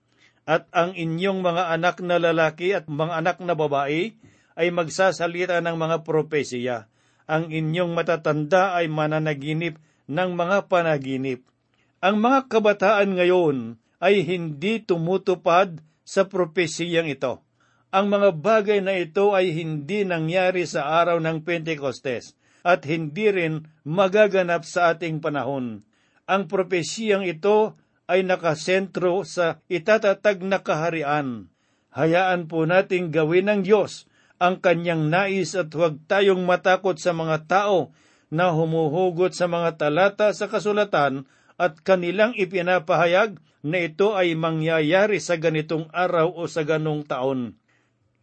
At 0.49 0.65
ang 0.73 0.97
inyong 0.97 1.45
mga 1.45 1.77
anak 1.77 2.01
na 2.01 2.17
lalaki 2.17 2.73
at 2.73 2.89
mga 2.89 3.21
anak 3.21 3.37
na 3.45 3.53
babae 3.53 4.17
ay 4.57 4.67
magsasalita 4.73 5.61
ng 5.61 5.77
mga 5.77 6.01
propesiya. 6.01 6.89
Ang 7.29 7.53
inyong 7.53 7.93
matatanda 7.93 8.73
ay 8.73 8.89
mananaginip 8.89 9.77
ng 10.09 10.29
mga 10.33 10.65
panaginip. 10.65 11.45
Ang 12.01 12.25
mga 12.25 12.49
kabataan 12.49 13.13
ngayon 13.13 13.77
ay 14.01 14.25
hindi 14.25 14.81
tumutupad 14.81 15.77
sa 16.01 16.25
propesiyang 16.25 17.05
ito. 17.05 17.45
Ang 17.93 18.09
mga 18.09 18.33
bagay 18.33 18.81
na 18.81 18.97
ito 18.97 19.37
ay 19.37 19.53
hindi 19.53 20.01
nangyari 20.01 20.65
sa 20.65 20.97
araw 20.97 21.21
ng 21.21 21.45
Pentecostes 21.45 22.33
at 22.65 22.89
hindi 22.89 23.29
rin 23.29 23.69
magaganap 23.85 24.65
sa 24.65 24.97
ating 24.97 25.21
panahon. 25.21 25.85
Ang 26.25 26.41
propesiyang 26.49 27.21
ito 27.29 27.77
ay 28.09 28.25
nakasentro 28.25 29.21
sa 29.21 29.61
itatatag 29.69 30.41
na 30.41 30.65
kaharian. 30.65 31.53
Hayaan 31.93 32.49
po 32.49 32.65
nating 32.65 33.13
gawin 33.13 33.45
ng 33.45 33.61
Diyos 33.61 34.09
ang 34.41 34.57
kanyang 34.57 35.13
nais 35.13 35.53
at 35.53 35.69
huwag 35.69 36.01
tayong 36.09 36.41
matakot 36.49 36.97
sa 36.97 37.13
mga 37.13 37.45
tao 37.45 37.93
na 38.33 38.49
humuhugot 38.49 39.37
sa 39.37 39.45
mga 39.45 39.77
talata 39.77 40.33
sa 40.33 40.49
kasulatan 40.49 41.29
at 41.59 41.77
kanilang 41.85 42.33
ipinapahayag 42.33 43.37
na 43.61 43.77
ito 43.83 44.15
ay 44.15 44.33
mangyayari 44.33 45.19
sa 45.19 45.35
ganitong 45.35 45.91
araw 45.91 46.31
o 46.33 46.47
sa 46.47 46.63
ganong 46.63 47.03
taon. 47.03 47.59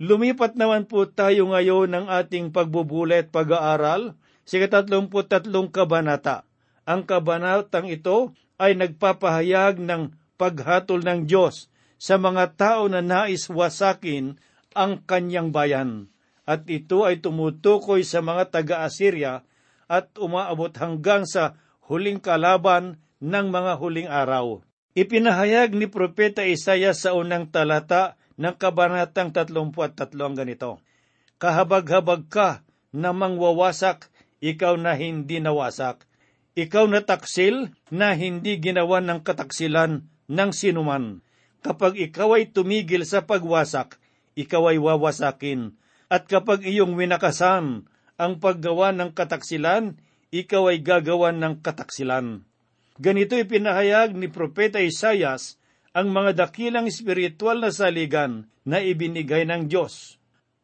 Lumipat 0.01 0.57
naman 0.57 0.89
po 0.89 1.05
tayo 1.09 1.53
ngayon 1.53 1.93
ng 1.93 2.07
ating 2.09 2.53
pagbubulet 2.53 3.29
pag-aaral 3.29 4.17
sa 4.47 4.57
tatlong 4.65 5.69
kabanata. 5.69 6.49
Ang 6.87 7.05
kabanatang 7.05 7.91
ito 7.93 8.33
ay 8.57 8.77
nagpapahayag 8.77 9.81
ng 9.81 10.17
paghatol 10.37 11.05
ng 11.05 11.29
Diyos 11.29 11.69
sa 11.97 12.21
mga 12.21 12.57
tao 12.57 12.89
na 12.89 13.01
nais 13.01 13.49
wasakin 13.49 14.37
ang 14.77 15.01
kanyang 15.05 15.53
bayan. 15.53 16.13
At 16.47 16.69
ito 16.71 17.03
ay 17.03 17.25
tumutukoy 17.25 18.07
sa 18.07 18.23
mga 18.23 18.53
taga-Assyria 18.55 19.43
at 19.91 20.15
umaabot 20.21 20.71
hanggang 20.79 21.27
sa 21.27 21.59
huling 21.89 22.23
kalaban 22.23 23.03
ng 23.19 23.47
mga 23.51 23.73
huling 23.81 24.11
araw. 24.11 24.63
Ipinahayag 24.97 25.77
ni 25.77 25.91
Propeta 25.91 26.47
Isaya 26.47 26.95
sa 26.97 27.13
unang 27.13 27.51
talata 27.51 28.17
ng 28.37 28.55
kabanatang 28.57 29.33
33 29.33 30.17
ang 30.21 30.37
ganito, 30.37 30.81
Kahabag-habag 31.37 32.33
ka 32.33 32.65
na 32.97 33.13
mangwawasak, 33.13 34.09
ikaw 34.41 34.77
na 34.81 34.97
hindi 34.97 35.37
nawasak. 35.37 36.09
Ikaw 36.57 36.89
na 36.89 37.05
taksil 37.05 37.77
na 37.93 38.17
hindi 38.17 38.57
ginawa 38.57 39.05
ng 39.05 39.21
kataksilan 39.21 40.09
ng 40.25 40.51
sinuman. 40.57 41.21
Kapag 41.61 42.01
ikaw 42.01 42.41
ay 42.41 42.49
tumigil 42.49 43.05
sa 43.05 43.29
pagwasak, 43.29 44.01
ikaw 44.41 44.73
ay 44.73 44.81
wawasakin. 44.81 45.77
At 46.09 46.25
kapag 46.25 46.65
iyong 46.65 46.97
winakasan 46.97 47.85
ang 48.17 48.33
paggawa 48.41 48.97
ng 48.97 49.13
kataksilan, 49.13 50.01
ikaw 50.33 50.73
ay 50.73 50.81
gagawan 50.81 51.37
ng 51.45 51.61
kataksilan. 51.61 52.49
Ganito 52.97 53.37
ipinahayag 53.37 54.17
ni 54.17 54.33
Propeta 54.33 54.81
Isayas 54.81 55.61
ang 55.93 56.09
mga 56.09 56.49
dakilang 56.49 56.89
espiritual 56.89 57.61
na 57.61 57.69
saligan 57.69 58.49
na 58.65 58.81
ibinigay 58.81 59.45
ng 59.45 59.69
Diyos. 59.69 60.17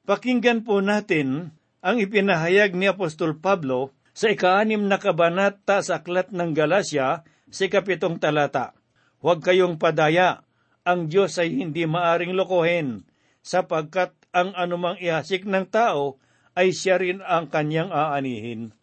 Pakinggan 0.09 0.65
po 0.65 0.81
natin 0.81 1.53
ang 1.85 2.01
ipinahayag 2.01 2.73
ni 2.73 2.89
Apostol 2.89 3.37
Pablo 3.37 3.93
sa 4.12 4.28
ikaanim 4.28 4.85
na 4.88 5.00
kabanata 5.00 5.81
sa 5.81 6.04
Aklat 6.04 6.31
ng 6.33 6.52
Galasya 6.52 7.25
sa 7.25 7.64
kapitong 7.69 8.21
talata. 8.21 8.76
Huwag 9.25 9.40
kayong 9.40 9.81
padaya, 9.81 10.45
ang 10.85 11.09
Diyos 11.09 11.38
ay 11.38 11.62
hindi 11.62 11.88
maaring 11.88 12.35
lokohin 12.37 13.07
sapagkat 13.42 14.12
ang 14.33 14.52
anumang 14.57 14.99
ihasik 14.99 15.45
ng 15.49 15.69
tao 15.69 16.21
ay 16.52 16.73
siya 16.73 17.00
rin 17.00 17.25
ang 17.25 17.49
kanyang 17.49 17.88
aanihin. 17.88 18.76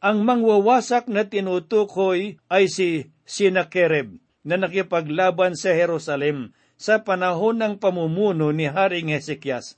Ang 0.00 0.24
mangwawasak 0.24 1.08
na 1.12 1.28
tinutukoy 1.28 2.40
ay 2.48 2.64
si 2.72 3.12
Sinakereb 3.28 4.16
na 4.44 4.56
nakipaglaban 4.56 5.52
sa 5.56 5.76
Jerusalem 5.76 6.56
sa 6.80 7.04
panahon 7.04 7.60
ng 7.60 7.74
pamumuno 7.76 8.48
ni 8.56 8.64
Haring 8.64 9.12
Hezekias. 9.12 9.76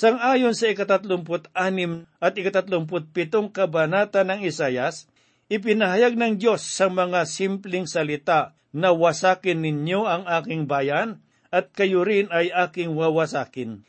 Sang-ayon 0.00 0.56
sa 0.56 0.72
ikatatlumput-anim 0.72 2.08
at 2.24 2.32
ikatatlumput-pitong 2.32 3.52
kabanata 3.52 4.24
ng 4.24 4.40
Isayas, 4.48 5.04
ipinahayag 5.52 6.16
ng 6.16 6.40
Diyos 6.40 6.64
sa 6.64 6.88
mga 6.88 7.28
simpleng 7.28 7.84
salita 7.84 8.56
na 8.72 8.96
wasakin 8.96 9.60
ninyo 9.60 10.08
ang 10.08 10.24
aking 10.24 10.64
bayan 10.64 11.20
at 11.52 11.76
kayo 11.76 12.00
rin 12.00 12.32
ay 12.32 12.48
aking 12.48 12.96
wawasakin. 12.96 13.84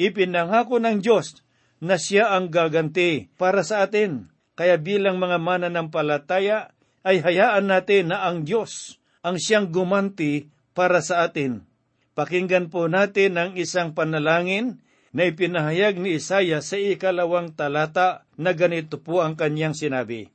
Ipinangako 0.00 0.80
ng 0.80 1.04
Diyos 1.04 1.44
na 1.76 2.00
siya 2.00 2.32
ang 2.32 2.48
gaganti 2.48 3.28
para 3.36 3.60
sa 3.60 3.84
atin. 3.84 4.32
Kaya 4.56 4.80
bilang 4.80 5.20
mga 5.20 5.36
mananampalataya 5.36 6.72
ay 7.04 7.20
hayaan 7.20 7.68
natin 7.68 8.16
na 8.16 8.24
ang 8.24 8.48
Diyos 8.48 8.96
ang 9.20 9.36
siyang 9.36 9.68
gumanti 9.68 10.48
para 10.72 11.04
sa 11.04 11.20
atin. 11.28 11.68
Pakinggan 12.16 12.72
po 12.72 12.88
natin 12.88 13.36
ang 13.36 13.60
isang 13.60 13.92
panalangin 13.92 14.80
na 15.10 15.26
ipinahayag 15.26 15.98
ni 15.98 16.18
Isaya 16.18 16.62
sa 16.62 16.78
ikalawang 16.78 17.54
talata 17.54 18.26
na 18.38 18.54
ganito 18.54 19.02
po 19.02 19.22
ang 19.22 19.34
kanyang 19.34 19.74
sinabi. 19.74 20.30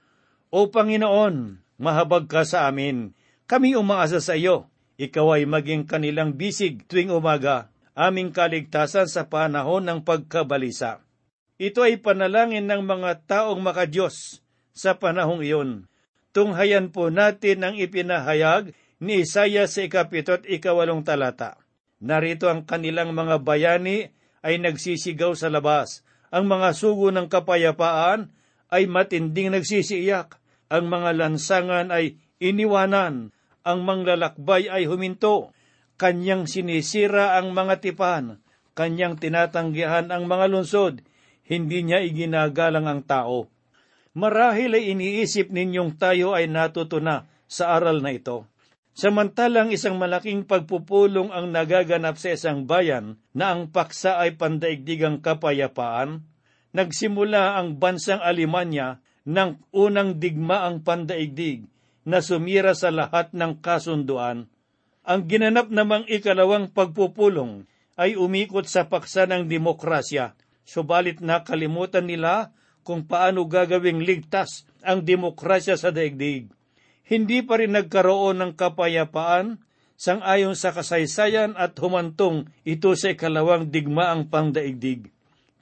O 0.51 0.67
Panginoon, 0.67 1.59
mahabag 1.79 2.27
ka 2.27 2.43
sa 2.43 2.67
amin. 2.67 3.15
Kami 3.47 3.75
umaasa 3.75 4.19
sa 4.19 4.35
iyo. 4.35 4.67
Ikaw 4.95 5.39
ay 5.39 5.43
maging 5.43 5.83
kanilang 5.87 6.39
bisig 6.39 6.87
tuwing 6.87 7.11
umaga, 7.11 7.67
aming 7.95 8.31
kaligtasan 8.31 9.11
sa 9.11 9.27
panahon 9.27 9.83
ng 9.83 9.99
pagkabalisa. 10.07 11.03
Ito 11.59 11.83
ay 11.83 11.99
panalangin 11.99 12.67
ng 12.67 12.83
mga 12.83 13.27
taong 13.27 13.59
makadiyos 13.59 14.43
sa 14.71 14.95
panahong 14.95 15.43
iyon. 15.43 15.87
Tunghayan 16.35 16.91
po 16.91 17.07
natin 17.11 17.63
ang 17.63 17.75
ipinahayag 17.79 18.75
ni 18.99 19.23
Isaya 19.23 19.67
sa 19.67 19.83
ikapitot 19.83 20.43
ikawalong 20.47 21.03
talata. 21.03 21.59
Narito 22.03 22.51
ang 22.51 22.67
kanilang 22.67 23.15
mga 23.15 23.39
bayani 23.39 24.11
ay 24.45 24.61
nagsisigaw 24.61 25.33
sa 25.33 25.49
labas. 25.49 26.05
Ang 26.29 26.45
mga 26.45 26.77
sugo 26.77 27.09
ng 27.09 27.25
kapayapaan 27.25 28.29
ay 28.69 28.85
matinding 28.85 29.57
nagsisiiyak. 29.57 30.37
Ang 30.69 30.85
mga 30.93 31.17
lansangan 31.17 31.89
ay 31.89 32.21
iniwanan. 32.37 33.33
Ang 33.65 33.79
manglalakbay 33.81 34.69
ay 34.69 34.85
huminto. 34.85 35.49
Kanyang 35.97 36.45
sinisira 36.45 37.41
ang 37.41 37.57
mga 37.57 37.81
tipan. 37.81 38.37
Kanyang 38.77 39.17
tinatanggihan 39.17 40.13
ang 40.13 40.29
mga 40.29 40.45
lungsod. 40.53 41.01
Hindi 41.45 41.81
niya 41.81 42.05
iginagalang 42.05 42.85
ang 42.85 43.01
tao. 43.01 43.49
Marahil 44.13 44.77
ay 44.77 44.93
iniisip 44.93 45.49
ninyong 45.49 45.97
tayo 45.97 46.37
ay 46.37 46.45
natuto 46.47 47.01
na 47.01 47.25
sa 47.49 47.73
aral 47.75 47.99
na 47.99 48.13
ito. 48.13 48.47
Samantalang 48.95 49.75
isang 49.75 49.99
malaking 49.99 50.47
pagpupulong 50.47 51.27
ang 51.35 51.51
nagaganap 51.51 52.15
sa 52.15 52.31
isang 52.31 52.63
bayan 52.63 53.19
na 53.35 53.51
ang 53.51 53.67
paksa 53.67 54.23
ay 54.23 54.39
pandaigdigang 54.39 55.19
kapayapaan, 55.19 56.23
nagsimula 56.71 57.59
ang 57.59 57.75
bansang 57.75 58.23
Alemanya 58.23 59.03
ng 59.27 59.59
unang 59.75 60.15
digmaang 60.15 60.79
pandaigdig 60.87 61.67
na 62.07 62.23
sumira 62.23 62.71
sa 62.71 62.87
lahat 62.87 63.35
ng 63.35 63.59
kasunduan. 63.59 64.47
Ang 65.03 65.27
ginanap 65.27 65.67
namang 65.75 66.07
ikalawang 66.07 66.71
pagpupulong 66.71 67.67
ay 67.99 68.15
umikot 68.15 68.63
sa 68.63 68.87
paksa 68.87 69.27
ng 69.27 69.51
demokrasya, 69.51 70.39
subalit 70.63 71.19
nakalimutan 71.19 72.07
nila 72.07 72.55
kung 72.87 73.03
paano 73.03 73.43
gagawing 73.43 74.07
ligtas 74.07 74.63
ang 74.87 75.03
demokrasya 75.03 75.75
sa 75.75 75.91
daigdig 75.91 76.47
hindi 77.05 77.45
pa 77.45 77.61
rin 77.61 77.77
nagkaroon 77.77 78.41
ng 78.41 78.51
kapayapaan 78.57 79.61
sangayon 79.95 80.57
sa 80.57 80.73
kasaysayan 80.73 81.53
at 81.55 81.77
humantong 81.77 82.49
ito 82.67 82.91
sa 82.97 83.13
ikalawang 83.13 83.69
digmaang 83.69 84.27
pangdaigdig. 84.27 85.13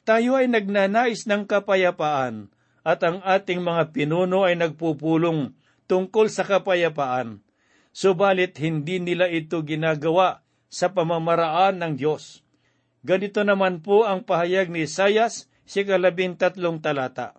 Tayo 0.04 0.40
ay 0.40 0.52
nagnanais 0.52 1.28
ng 1.28 1.48
kapayapaan 1.48 2.52
at 2.84 3.00
ang 3.04 3.24
ating 3.24 3.64
mga 3.64 3.96
pinuno 3.96 4.44
ay 4.44 4.60
nagpupulong 4.60 5.56
tungkol 5.88 6.28
sa 6.28 6.44
kapayapaan. 6.44 7.40
Subalit 7.94 8.58
hindi 8.60 8.98
nila 9.00 9.30
ito 9.30 9.62
ginagawa 9.62 10.42
sa 10.68 10.92
pamamaraan 10.92 11.80
ng 11.80 11.94
Diyos. 11.96 12.42
Ganito 13.06 13.46
naman 13.46 13.86
po 13.86 14.08
ang 14.08 14.26
pahayag 14.26 14.74
ni 14.74 14.90
Isayas 14.90 15.52
si 15.64 15.86
kalabintatlong 15.86 16.82
talata. 16.82 17.38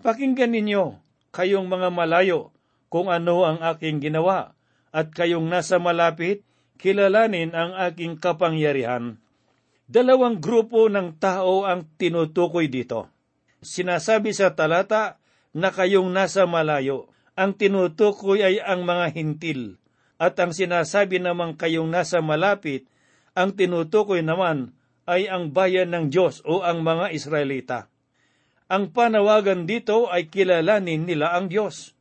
Pakinggan 0.00 0.56
ninyo, 0.56 0.98
kayong 1.30 1.68
mga 1.68 1.92
malayo, 1.92 2.50
kung 2.92 3.08
ano 3.08 3.48
ang 3.48 3.64
aking 3.64 4.04
ginawa, 4.04 4.52
at 4.92 5.16
kayong 5.16 5.48
nasa 5.48 5.80
malapit, 5.80 6.44
kilalanin 6.76 7.56
ang 7.56 7.72
aking 7.88 8.20
kapangyarihan. 8.20 9.16
Dalawang 9.88 10.44
grupo 10.44 10.92
ng 10.92 11.16
tao 11.16 11.64
ang 11.64 11.88
tinutukoy 11.96 12.68
dito. 12.68 13.08
Sinasabi 13.64 14.36
sa 14.36 14.52
talata 14.52 15.16
na 15.56 15.72
kayong 15.72 16.12
nasa 16.12 16.44
malayo. 16.44 17.08
Ang 17.32 17.56
tinutukoy 17.56 18.44
ay 18.44 18.60
ang 18.60 18.84
mga 18.84 19.16
hintil. 19.16 19.80
At 20.20 20.36
ang 20.36 20.52
sinasabi 20.52 21.16
namang 21.16 21.56
kayong 21.56 21.88
nasa 21.88 22.20
malapit, 22.20 22.84
ang 23.32 23.56
tinutukoy 23.56 24.20
naman 24.20 24.76
ay 25.08 25.32
ang 25.32 25.48
bayan 25.48 25.96
ng 25.96 26.04
Diyos 26.12 26.44
o 26.44 26.60
ang 26.60 26.84
mga 26.84 27.08
Israelita. 27.16 27.88
Ang 28.68 28.92
panawagan 28.92 29.64
dito 29.64 30.12
ay 30.12 30.28
kilalanin 30.28 31.08
nila 31.08 31.32
ang 31.32 31.48
Diyos. 31.48 31.96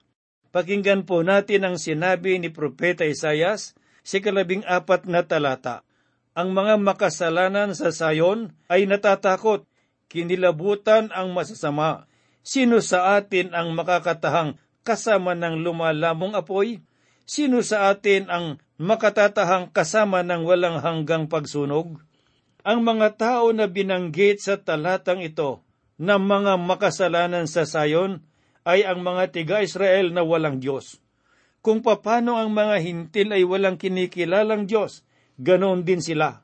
Pakinggan 0.52 1.08
po 1.08 1.24
natin 1.24 1.64
ang 1.64 1.80
sinabi 1.80 2.36
ni 2.36 2.52
Propeta 2.52 3.08
Isayas 3.08 3.72
si 4.04 4.20
kalabing 4.20 4.68
apat 4.68 5.08
na 5.08 5.24
talata. 5.24 5.88
Ang 6.36 6.52
mga 6.52 6.76
makasalanan 6.80 7.72
sa 7.72 7.92
sayon 7.92 8.52
ay 8.68 8.84
natatakot, 8.88 9.64
kinilabutan 10.12 11.12
ang 11.16 11.32
masasama. 11.32 12.08
Sino 12.44 12.84
sa 12.84 13.16
atin 13.16 13.56
ang 13.56 13.72
makakatahang 13.72 14.60
kasama 14.84 15.36
ng 15.40 15.64
lumalamong 15.64 16.36
apoy? 16.36 16.84
Sino 17.24 17.64
sa 17.64 17.88
atin 17.88 18.28
ang 18.28 18.60
makatatahang 18.76 19.72
kasama 19.72 20.20
ng 20.20 20.44
walang 20.44 20.84
hanggang 20.84 21.32
pagsunog? 21.32 21.96
Ang 22.68 22.80
mga 22.84 23.16
tao 23.16 23.56
na 23.56 23.72
binanggit 23.72 24.44
sa 24.44 24.60
talatang 24.60 25.24
ito 25.24 25.64
na 25.96 26.20
mga 26.20 26.60
makasalanan 26.60 27.48
sa 27.48 27.64
sayon 27.64 28.20
ay 28.67 28.86
ang 28.86 29.02
mga 29.02 29.34
tiga-Israel 29.34 30.13
na 30.13 30.21
walang 30.21 30.62
Diyos. 30.62 31.02
Kung 31.62 31.86
papano 31.86 32.41
ang 32.41 32.54
mga 32.54 32.82
hintil 32.82 33.34
ay 33.34 33.45
walang 33.45 33.78
kinikilalang 33.78 34.65
Diyos, 34.65 35.06
ganoon 35.38 35.86
din 35.86 36.02
sila. 36.02 36.41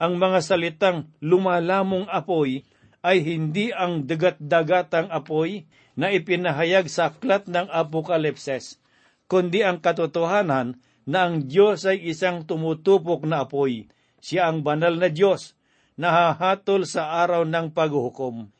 Ang 0.00 0.20
mga 0.20 0.40
salitang 0.40 1.12
lumalamong 1.20 2.08
apoy 2.08 2.64
ay 3.00 3.24
hindi 3.24 3.72
ang 3.72 4.04
dagat-dagatang 4.04 5.08
apoy 5.08 5.64
na 5.96 6.12
ipinahayag 6.12 6.88
sa 6.88 7.12
aklat 7.12 7.48
ng 7.48 7.68
Apokalipses, 7.68 8.80
kundi 9.28 9.64
ang 9.64 9.80
katotohanan 9.80 10.80
na 11.08 11.28
ang 11.28 11.48
Diyos 11.48 11.84
ay 11.88 12.00
isang 12.08 12.44
tumutupok 12.44 13.24
na 13.24 13.44
apoy. 13.44 13.88
Siya 14.20 14.52
ang 14.52 14.60
banal 14.60 15.00
na 15.00 15.08
Diyos, 15.08 15.56
nahahatol 15.96 16.84
sa 16.84 17.20
araw 17.24 17.44
ng 17.48 17.72
paghuhukom. 17.72 18.52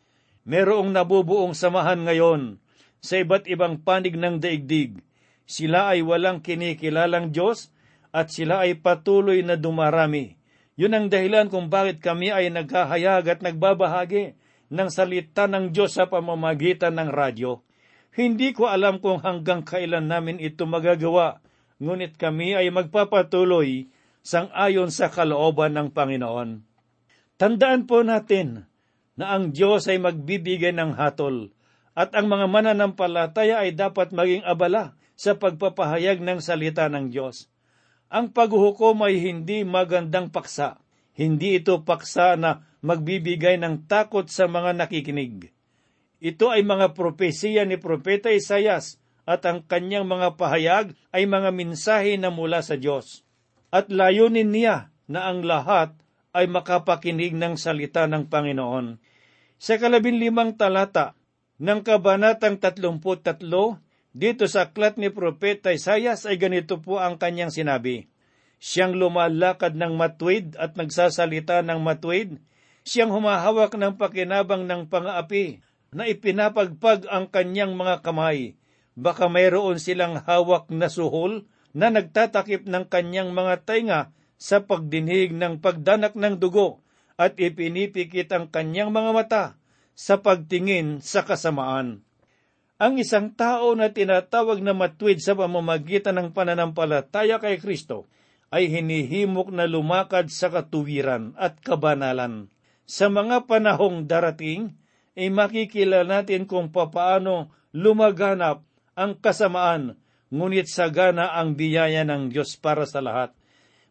Merong 0.49 0.89
nabubuong 0.93 1.53
samahan 1.53 2.05
ngayon 2.05 2.61
sa 3.01 3.21
iba't 3.21 3.49
ibang 3.49 3.81
panig 3.81 4.17
ng 4.17 4.41
daigdig. 4.41 5.01
Sila 5.49 5.97
ay 5.97 6.05
walang 6.05 6.45
kinikilalang 6.45 7.35
Diyos 7.35 7.73
at 8.15 8.31
sila 8.31 8.69
ay 8.69 8.79
patuloy 8.79 9.43
na 9.43 9.59
dumarami. 9.59 10.39
Yun 10.79 10.97
ang 10.97 11.07
dahilan 11.11 11.51
kung 11.51 11.69
bakit 11.69 12.01
kami 12.01 12.31
ay 12.31 12.49
naghahayag 12.49 13.25
at 13.27 13.41
nagbabahagi 13.43 14.39
ng 14.71 14.89
salita 14.89 15.51
ng 15.51 15.75
Diyos 15.75 15.99
sa 15.99 16.07
pamamagitan 16.07 16.95
ng 16.97 17.11
radyo. 17.11 17.61
Hindi 18.15 18.55
ko 18.55 18.71
alam 18.71 19.03
kung 19.03 19.21
hanggang 19.21 19.67
kailan 19.67 20.07
namin 20.07 20.39
ito 20.39 20.67
magagawa, 20.67 21.43
ngunit 21.83 22.15
kami 22.19 22.55
ay 22.55 22.71
magpapatuloy 22.71 23.91
sang 24.21 24.51
ayon 24.55 24.93
sa 24.93 25.11
kalooban 25.11 25.75
ng 25.75 25.89
Panginoon. 25.91 26.63
Tandaan 27.41 27.89
po 27.89 28.05
natin 28.05 28.69
na 29.17 29.35
ang 29.37 29.51
Diyos 29.51 29.89
ay 29.89 29.97
magbibigay 29.97 30.77
ng 30.77 30.97
hatol 30.97 31.53
at 31.95 32.15
ang 32.15 32.31
mga 32.31 32.47
mananampalataya 32.47 33.67
ay 33.67 33.75
dapat 33.75 34.15
maging 34.15 34.47
abala 34.47 34.95
sa 35.19 35.37
pagpapahayag 35.37 36.23
ng 36.23 36.39
salita 36.41 36.87
ng 36.89 37.11
Diyos. 37.13 37.51
Ang 38.11 38.35
paghuhukom 38.35 39.07
ay 39.07 39.23
hindi 39.23 39.63
magandang 39.63 40.33
paksa. 40.33 40.83
Hindi 41.15 41.61
ito 41.61 41.83
paksa 41.85 42.35
na 42.35 42.65
magbibigay 42.81 43.61
ng 43.61 43.87
takot 43.87 44.27
sa 44.27 44.49
mga 44.49 44.75
nakikinig. 44.75 45.53
Ito 46.21 46.53
ay 46.53 46.65
mga 46.65 46.97
propesiya 46.97 47.69
ni 47.69 47.77
Propeta 47.77 48.33
Isayas 48.33 49.01
at 49.29 49.45
ang 49.45 49.63
kanyang 49.65 50.09
mga 50.09 50.35
pahayag 50.41 50.97
ay 51.13 51.23
mga 51.29 51.53
minsahe 51.53 52.17
na 52.17 52.33
mula 52.33 52.65
sa 52.65 52.75
Diyos. 52.81 53.23
At 53.71 53.93
layunin 53.93 54.51
niya 54.51 54.91
na 55.07 55.31
ang 55.31 55.47
lahat 55.47 55.95
ay 56.35 56.51
makapakinig 56.51 57.35
ng 57.35 57.55
salita 57.55 58.07
ng 58.11 58.27
Panginoon. 58.27 58.99
Sa 59.61 59.77
kalabinlimang 59.77 60.57
talata, 60.57 61.15
ng 61.61 61.85
Kabanatang 61.85 62.57
33 62.57 63.05
dito 64.17 64.45
sa 64.49 64.67
aklat 64.67 64.97
ni 64.97 65.13
Propeta 65.13 65.71
Isayas 65.71 66.25
ay 66.25 66.41
ganito 66.41 66.81
po 66.81 66.99
ang 66.99 67.21
kanyang 67.21 67.53
sinabi. 67.53 68.09
Siyang 68.57 68.97
lumalakad 68.97 69.77
ng 69.77 69.93
matwid 69.93 70.57
at 70.57 70.75
nagsasalita 70.75 71.61
ng 71.63 71.81
matwid, 71.85 72.41
siyang 72.83 73.13
humahawak 73.13 73.77
ng 73.77 74.01
pakinabang 74.01 74.65
ng 74.65 74.89
pangaapi 74.89 75.61
na 75.93 76.09
ipinapagpag 76.09 77.05
ang 77.13 77.29
kanyang 77.29 77.77
mga 77.77 78.01
kamay. 78.03 78.57
Baka 78.97 79.29
mayroon 79.29 79.77
silang 79.77 80.17
hawak 80.17 80.73
na 80.73 80.89
suhol 80.89 81.45
na 81.77 81.93
nagtatakip 81.93 82.67
ng 82.67 82.89
kanyang 82.89 83.37
mga 83.37 83.69
tainga 83.69 84.01
sa 84.41 84.65
pagdinig 84.65 85.37
ng 85.37 85.61
pagdanak 85.61 86.17
ng 86.17 86.41
dugo 86.41 86.81
at 87.21 87.37
ipinipikit 87.37 88.33
ang 88.33 88.49
kanyang 88.49 88.91
mga 88.91 89.11
mata 89.13 89.60
sa 90.01 90.17
pagtingin 90.17 91.05
sa 91.05 91.29
kasamaan. 91.29 92.01
Ang 92.81 92.97
isang 92.97 93.37
tao 93.37 93.77
na 93.77 93.93
tinatawag 93.93 94.65
na 94.65 94.73
matwid 94.73 95.21
sa 95.21 95.37
pamamagitan 95.37 96.17
ng 96.17 96.29
pananampalataya 96.33 97.37
kay 97.37 97.61
Kristo 97.61 98.09
ay 98.49 98.73
hinihimok 98.73 99.53
na 99.53 99.69
lumakad 99.69 100.33
sa 100.33 100.49
katuwiran 100.49 101.37
at 101.37 101.61
kabanalan. 101.61 102.49
Sa 102.89 103.13
mga 103.13 103.45
panahong 103.45 104.09
darating, 104.09 104.73
ay 105.13 105.29
makikila 105.29 106.09
natin 106.09 106.49
kung 106.49 106.73
papaano 106.73 107.53
lumaganap 107.77 108.65
ang 108.97 109.21
kasamaan, 109.21 110.01
ngunit 110.33 110.65
sagana 110.65 111.37
ang 111.37 111.61
biyaya 111.61 112.09
ng 112.09 112.33
Diyos 112.33 112.57
para 112.57 112.89
sa 112.89 113.05
lahat. 113.05 113.37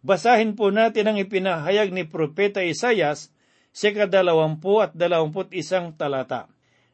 Basahin 0.01 0.57
po 0.57 0.73
natin 0.73 1.05
ang 1.05 1.17
ipinahayag 1.21 1.93
ni 1.93 2.09
Propeta 2.09 2.65
Isayas 2.65 3.29
sa 3.69 3.89
kadalawampu 3.93 4.81
at 4.81 4.91
dalawamput 4.97 5.53
isang 5.53 5.93
talata. 5.93 6.49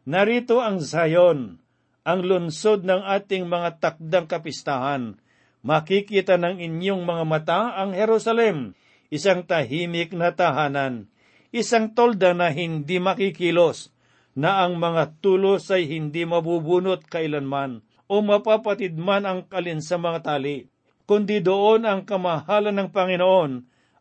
Narito 0.06 0.62
ang 0.62 0.78
Zion, 0.84 1.58
ang 2.06 2.20
lunsod 2.22 2.86
ng 2.86 3.02
ating 3.02 3.50
mga 3.50 3.82
takdang 3.82 4.30
kapistahan. 4.30 5.18
Makikita 5.66 6.38
ng 6.38 6.62
inyong 6.62 7.02
mga 7.02 7.24
mata 7.26 7.62
ang 7.74 7.98
Jerusalem, 7.98 8.78
isang 9.10 9.42
tahimik 9.42 10.14
na 10.14 10.30
tahanan, 10.30 11.10
isang 11.50 11.98
tolda 11.98 12.38
na 12.38 12.54
hindi 12.54 13.02
makikilos, 13.02 13.90
na 14.38 14.62
ang 14.62 14.78
mga 14.78 15.18
tulos 15.26 15.74
ay 15.74 15.90
hindi 15.90 16.22
mabubunot 16.28 17.08
kailanman 17.10 17.82
o 18.06 18.22
mapapatid 18.22 18.94
man 18.94 19.26
ang 19.26 19.42
kalin 19.50 19.82
sa 19.82 19.98
mga 19.98 20.22
tali, 20.22 20.70
kundi 21.10 21.42
doon 21.42 21.90
ang 21.90 22.06
kamahalan 22.06 22.76
ng 22.76 22.90
Panginoon 22.94 23.52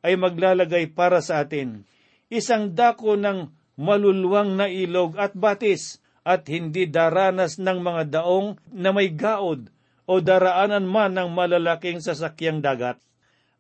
ay 0.04 0.20
maglalagay 0.20 0.92
para 0.92 1.24
sa 1.24 1.40
atin. 1.40 1.88
Isang 2.32 2.72
dako 2.72 3.20
ng 3.20 3.52
maluluwang 3.76 4.54
na 4.54 4.70
ilog 4.70 5.18
at 5.18 5.34
batis 5.34 6.00
at 6.24 6.48
hindi 6.48 6.88
daranas 6.88 7.60
ng 7.60 7.78
mga 7.84 8.02
daong 8.20 8.56
na 8.72 8.90
may 8.94 9.12
gaod 9.12 9.68
o 10.08 10.20
daraanan 10.20 10.88
man 10.88 11.16
ng 11.16 11.28
malalaking 11.32 12.00
sasakyang 12.00 12.64
dagat. 12.64 13.00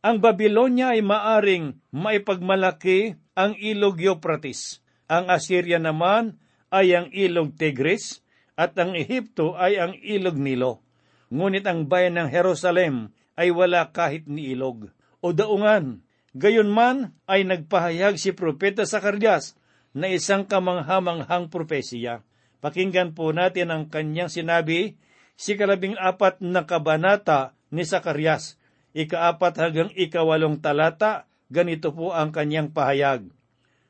Ang 0.04 0.20
Babylonia 0.20 0.92
ay 0.92 1.00
maaring 1.00 1.80
maipagmalaki 1.88 3.16
ang 3.32 3.56
ilog 3.56 3.96
Euphrates. 4.00 4.84
Ang 5.08 5.32
Assyria 5.32 5.80
naman 5.80 6.36
ay 6.68 6.92
ang 6.92 7.08
ilog 7.08 7.56
Tigris 7.56 8.20
at 8.54 8.76
ang 8.76 8.92
Ehipto 8.92 9.56
ay 9.56 9.80
ang 9.80 9.96
ilog 10.04 10.36
Nilo. 10.36 10.84
Ngunit 11.32 11.64
ang 11.64 11.88
bayan 11.88 12.20
ng 12.20 12.28
Jerusalem 12.28 13.16
ay 13.34 13.50
wala 13.50 13.90
kahit 13.90 14.28
ni 14.28 14.52
ilog 14.52 14.92
o 15.24 15.32
daungan. 15.32 16.03
Gayon 16.34 16.66
man 16.66 17.14
ay 17.30 17.46
nagpahayag 17.46 18.18
si 18.18 18.34
Propeta 18.34 18.82
Sakarias 18.82 19.54
na 19.94 20.10
isang 20.10 20.42
kamanghamanghang 20.42 21.46
propesiya. 21.46 22.26
Pakinggan 22.58 23.14
po 23.14 23.30
natin 23.30 23.70
ang 23.70 23.86
kanyang 23.86 24.26
sinabi 24.26 24.98
si 25.38 25.54
kalabing 25.54 25.94
apat 25.94 26.42
na 26.42 26.66
kabanata 26.66 27.54
ni 27.70 27.86
Sakarias. 27.86 28.58
Ikaapat 28.98 29.54
hanggang 29.62 29.90
ikawalong 29.94 30.58
talata, 30.58 31.30
ganito 31.54 31.94
po 31.94 32.10
ang 32.10 32.34
kanyang 32.34 32.74
pahayag. 32.74 33.30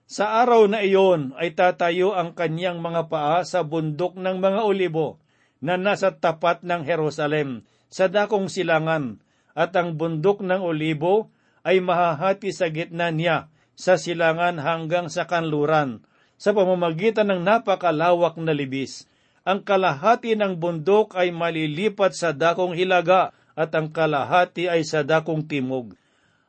Sa 0.05 0.45
araw 0.45 0.69
na 0.69 0.85
iyon 0.85 1.33
ay 1.41 1.57
tatayo 1.57 2.13
ang 2.13 2.37
kanyang 2.37 2.77
mga 2.77 3.09
paa 3.09 3.41
sa 3.49 3.65
bundok 3.65 4.21
ng 4.21 4.37
mga 4.37 4.61
olibo 4.69 5.17
na 5.65 5.81
nasa 5.81 6.13
tapat 6.13 6.61
ng 6.61 6.85
Jerusalem 6.85 7.65
sa 7.89 8.13
dakong 8.13 8.53
silangan 8.53 9.25
at 9.57 9.73
ang 9.73 9.97
bundok 9.97 10.45
ng 10.45 10.61
olibo 10.61 11.33
ay 11.65 11.81
mahahati 11.81 12.53
sa 12.53 12.69
gitna 12.69 13.09
niya 13.11 13.49
sa 13.75 13.99
silangan 13.99 14.61
hanggang 14.63 15.11
sa 15.11 15.27
kanluran 15.27 16.05
sa 16.39 16.53
pamamagitan 16.53 17.31
ng 17.31 17.41
napakalawak 17.41 18.37
na 18.39 18.53
libis. 18.53 19.07
Ang 19.45 19.65
kalahati 19.65 20.37
ng 20.37 20.57
bundok 20.57 21.17
ay 21.17 21.33
malilipat 21.33 22.17
sa 22.17 22.33
dakong 22.33 22.77
hilaga 22.77 23.37
at 23.55 23.71
ang 23.77 23.93
kalahati 23.93 24.69
ay 24.69 24.83
sa 24.85 25.05
dakong 25.05 25.45
timog. 25.45 25.97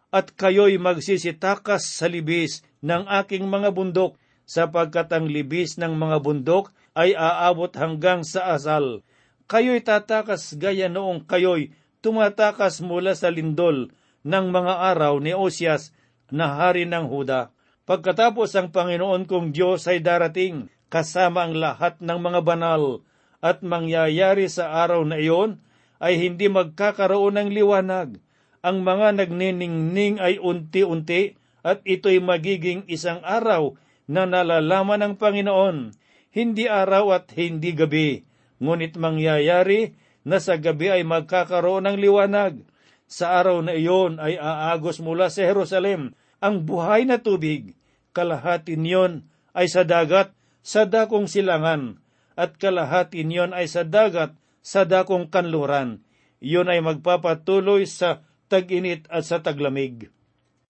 At 0.10 0.32
kayo'y 0.32 0.80
magsisitakas 0.80 1.96
sa 2.00 2.08
libis 2.08 2.64
ng 2.80 3.04
aking 3.24 3.52
mga 3.52 3.76
bundok, 3.76 4.16
sapagkat 4.48 5.12
ang 5.12 5.28
libis 5.28 5.76
ng 5.76 5.92
mga 5.92 6.24
bundok 6.24 6.72
ay 6.96 7.12
aabot 7.18 7.72
hanggang 7.76 8.24
sa 8.24 8.56
asal. 8.56 9.04
Kayo'y 9.52 9.84
tatakas 9.84 10.56
gaya 10.56 10.88
noong 10.88 11.28
kayo'y 11.28 11.76
tumatakas 12.00 12.80
mula 12.80 13.12
sa 13.18 13.28
lindol 13.28 13.92
ng 14.26 14.46
mga 14.50 14.74
araw 14.92 15.22
ni 15.22 15.38
Osias 15.38 15.94
na 16.34 16.58
hari 16.58 16.90
ng 16.90 17.06
Huda. 17.06 17.54
Pagkatapos 17.86 18.58
ang 18.58 18.74
Panginoon 18.74 19.30
kong 19.30 19.54
Diyos 19.54 19.86
ay 19.86 20.02
darating 20.02 20.74
kasama 20.90 21.46
ang 21.46 21.54
lahat 21.54 22.02
ng 22.02 22.18
mga 22.18 22.42
banal 22.42 23.06
at 23.46 23.62
mangyayari 23.62 24.50
sa 24.50 24.82
araw 24.82 25.06
na 25.06 25.22
iyon 25.22 25.62
ay 26.02 26.18
hindi 26.18 26.50
magkakaroon 26.50 27.38
ng 27.38 27.50
liwanag. 27.54 28.18
Ang 28.66 28.82
mga 28.82 29.22
nagniningning 29.22 30.18
ay 30.18 30.42
unti-unti 30.42 31.38
at 31.62 31.86
ito'y 31.86 32.18
magiging 32.18 32.82
isang 32.90 33.22
araw 33.22 33.78
na 34.10 34.26
nalalaman 34.26 35.02
ng 35.02 35.14
Panginoon, 35.18 35.94
hindi 36.34 36.66
araw 36.66 37.14
at 37.14 37.34
hindi 37.34 37.74
gabi, 37.74 38.22
ngunit 38.62 38.98
mangyayari 38.98 39.98
na 40.26 40.42
sa 40.42 40.58
gabi 40.58 40.90
ay 40.90 41.06
magkakaroon 41.06 41.86
ng 41.86 41.98
liwanag. 42.02 42.62
Sa 43.06 43.38
araw 43.38 43.62
na 43.62 43.78
iyon 43.78 44.18
ay 44.18 44.42
aagos 44.42 44.98
mula 44.98 45.30
sa 45.30 45.46
Jerusalem 45.46 46.18
ang 46.42 46.66
buhay 46.66 47.06
na 47.06 47.22
tubig. 47.22 47.78
Kalahati 48.16 48.80
niyon 48.80 49.28
ay 49.54 49.70
sa 49.70 49.86
dagat, 49.86 50.34
sa 50.66 50.90
dakong 50.90 51.30
silangan, 51.30 52.02
at 52.34 52.58
kalahati 52.58 53.22
niyon 53.22 53.54
ay 53.54 53.70
sa 53.70 53.86
dagat, 53.86 54.34
sa 54.66 54.84
dakong 54.84 55.30
kanluran. 55.30 56.02
Iyon 56.42 56.68
ay 56.68 56.82
magpapatuloy 56.82 57.86
sa 57.86 58.26
tag-init 58.50 59.06
at 59.14 59.26
sa 59.26 59.42
taglamig. 59.42 60.10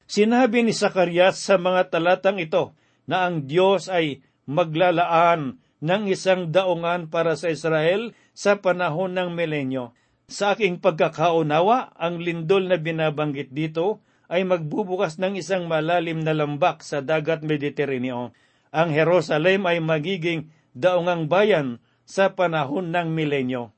Sinabi 0.06 0.62
ni 0.62 0.74
Sakarias 0.76 1.41
sa 1.41 1.58
mga 1.58 1.89
talatang 1.89 2.38
ito 2.38 2.78
na 3.10 3.26
ang 3.26 3.50
Diyos 3.50 3.89
ay 3.89 4.21
maglalaan 4.45 5.58
ng 5.82 6.04
isang 6.10 6.54
daungan 6.54 7.10
para 7.10 7.34
sa 7.34 7.50
Israel 7.50 8.13
sa 8.38 8.62
panahon 8.62 9.17
ng 9.17 9.34
milenyo. 9.34 9.93
Sa 10.25 10.57
aking 10.57 10.81
pagkakaunawa, 10.81 11.93
ang 11.93 12.17
lindol 12.17 12.65
na 12.65 12.81
binabanggit 12.81 13.53
dito 13.53 14.01
ay 14.25 14.41
magbubukas 14.41 15.21
ng 15.21 15.38
isang 15.38 15.69
malalim 15.69 16.25
na 16.25 16.33
lambak 16.33 16.81
sa 16.81 17.05
dagat 17.05 17.45
Mediteraneo. 17.45 18.33
Ang 18.73 18.89
Jerusalem 18.89 19.69
ay 19.69 19.77
magiging 19.85 20.49
daungang 20.73 21.29
bayan 21.29 21.77
sa 22.09 22.33
panahon 22.33 22.89
ng 22.89 23.13
milenyo. 23.13 23.69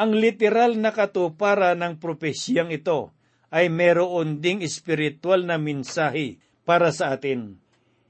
Ang 0.00 0.16
literal 0.16 0.80
na 0.80 0.96
katupara 0.96 1.76
ng 1.76 2.00
propesiyang 2.00 2.72
ito 2.72 3.12
ay 3.52 3.68
meron 3.68 4.40
ding 4.40 4.64
espiritual 4.64 5.44
na 5.44 5.60
minsahi 5.60 6.40
para 6.64 6.88
sa 6.88 7.12
atin. 7.12 7.60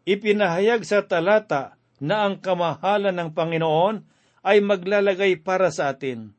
Ipinahayag 0.07 0.87
sa 0.87 1.03
talata 1.03 1.75
na 1.99 2.31
ang 2.31 2.39
kamahalan 2.39 3.19
ng 3.19 3.31
Panginoon 3.35 4.07
ay 4.47 4.63
maglalagay 4.63 5.43
para 5.43 5.75
sa 5.75 5.91
atin. 5.91 6.31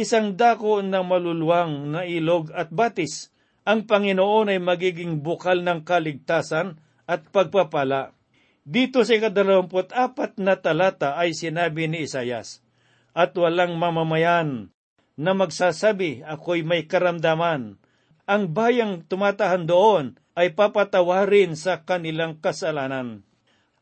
Isang 0.00 0.32
dako 0.32 0.80
ng 0.80 1.04
maluluwang 1.04 1.92
na 1.92 2.08
ilog 2.08 2.48
at 2.56 2.72
batis. 2.72 3.28
Ang 3.68 3.84
Panginoon 3.84 4.48
ay 4.48 4.56
magiging 4.56 5.20
bukal 5.20 5.60
ng 5.60 5.84
kaligtasan 5.84 6.80
at 7.04 7.28
pagpapala. 7.28 8.16
Dito 8.64 9.04
sa 9.04 9.12
ikadalawamput 9.20 9.92
apat 9.92 10.40
na 10.40 10.56
talata 10.56 11.20
ay 11.20 11.36
sinabi 11.36 11.84
ni 11.84 12.08
Isayas, 12.08 12.64
At 13.12 13.36
walang 13.36 13.76
mamamayan 13.76 14.72
na 15.20 15.36
magsasabi, 15.36 16.24
ako'y 16.24 16.64
may 16.64 16.88
karamdaman, 16.88 17.76
ang 18.24 18.42
bayang 18.56 19.04
tumatahan 19.04 19.68
doon 19.68 20.16
ay 20.32 20.56
papatawarin 20.56 21.60
sa 21.60 21.84
kanilang 21.84 22.40
kasalanan. 22.40 23.20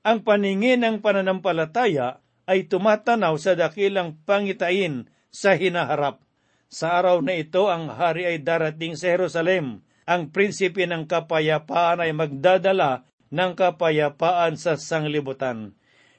Ang 0.03 0.27
paningin 0.27 0.83
ng 0.83 0.99
pananampalataya 0.99 2.19
ay 2.51 2.67
tumatanaw 2.67 3.39
sa 3.39 3.55
dakilang 3.55 4.19
pangitain 4.27 5.07
sa 5.33 5.55
hinaharap. 5.55 6.21
Sa 6.69 7.01
araw 7.01 7.25
na 7.25 7.37
ito, 7.37 7.73
ang 7.73 7.89
hari 7.89 8.29
ay 8.29 8.45
darating 8.45 8.93
sa 8.93 9.17
Jerusalem. 9.17 9.81
Ang 10.05 10.29
prinsipe 10.33 10.85
ng 10.85 11.09
kapayapaan 11.09 12.05
ay 12.05 12.13
magdadala 12.13 13.09
ng 13.33 13.53
kapayapaan 13.57 14.57
sa 14.57 14.77
sanglibutan. 14.77 15.77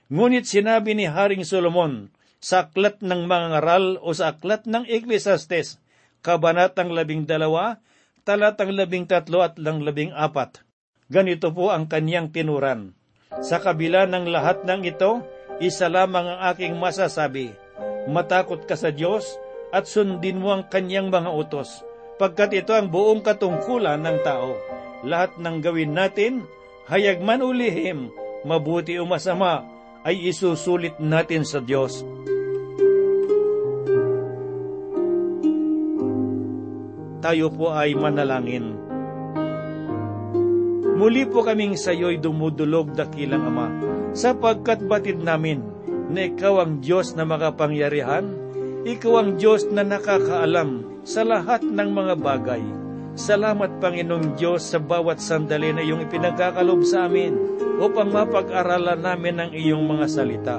Ngunit 0.10 0.50
sinabi 0.50 0.98
ni 0.98 1.06
Haring 1.06 1.46
Solomon 1.46 2.10
sa 2.42 2.66
aklat 2.66 3.04
ng 3.04 3.30
mga 3.30 3.46
ngaral 3.54 3.86
o 4.02 4.10
sa 4.16 4.34
aklat 4.34 4.66
ng 4.66 4.88
Ecclesiastes, 4.88 5.78
kabanatang 6.26 6.90
labing 6.90 7.28
dalawa, 7.28 7.78
talatang 8.24 8.74
labing 8.74 9.06
tatlo 9.06 9.44
at 9.44 9.60
lang 9.60 9.84
labing 9.84 10.16
apat. 10.16 10.64
Ganito 11.12 11.52
po 11.52 11.74
ang 11.74 11.90
kanyang 11.92 12.32
tinuran. 12.32 12.96
Sa 13.44 13.62
kabila 13.62 14.10
ng 14.10 14.26
lahat 14.30 14.66
ng 14.66 14.82
ito, 14.88 15.22
isa 15.60 15.92
lamang 15.92 16.26
ang 16.26 16.40
aking 16.56 16.80
masasabi. 16.80 17.54
Matakot 18.08 18.64
ka 18.64 18.80
sa 18.80 18.94
Diyos 18.94 19.26
at 19.76 19.90
sundin 19.90 20.40
mo 20.40 20.56
ang 20.56 20.64
kanyang 20.72 21.12
mga 21.12 21.30
utos, 21.36 21.84
pagkat 22.16 22.64
ito 22.64 22.72
ang 22.72 22.88
buong 22.88 23.20
katungkulan 23.20 24.00
ng 24.00 24.18
tao. 24.24 24.56
Lahat 25.04 25.36
ng 25.36 25.60
gawin 25.60 25.92
natin, 25.92 26.48
hayag 26.88 27.20
man 27.20 27.44
ulihim, 27.44 28.12
mabuti 28.48 28.96
o 29.00 29.04
masama, 29.04 29.68
ay 30.08 30.32
isusulit 30.32 30.96
natin 31.04 31.44
sa 31.44 31.60
Diyos. 31.60 32.08
Tayo 37.20 37.52
po 37.52 37.76
ay 37.76 38.00
manalangin. 38.00 38.80
Muli 41.00 41.24
po 41.28 41.44
kaming 41.44 41.80
sa 41.80 41.96
iyo'y 41.96 42.20
dumudulog 42.20 42.92
dakilang 42.92 43.48
Ama, 43.48 43.68
sapagkat 44.12 44.84
batid 44.84 45.24
namin 45.24 45.64
na 46.10 46.26
ikaw 46.26 46.66
ang 46.66 46.82
Diyos 46.82 47.14
na 47.14 47.24
makapangyarihan, 47.24 48.34
ikaw 48.84 49.22
ang 49.22 49.30
Diyos 49.38 49.70
na 49.70 49.86
nakakaalam 49.86 51.02
sa 51.06 51.22
lahat 51.22 51.62
ng 51.62 51.90
mga 51.94 52.14
bagay. 52.18 52.64
Salamat 53.14 53.78
Panginoong 53.84 54.40
Diyos 54.40 54.66
sa 54.66 54.82
bawat 54.82 55.22
sandali 55.22 55.76
na 55.76 55.86
iyong 55.86 56.08
ipinagkakalob 56.08 56.82
sa 56.88 57.06
amin 57.06 57.36
upang 57.78 58.10
mapag-aralan 58.10 59.00
namin 59.00 59.36
ang 59.38 59.52
iyong 59.54 59.86
mga 59.86 60.06
salita. 60.10 60.58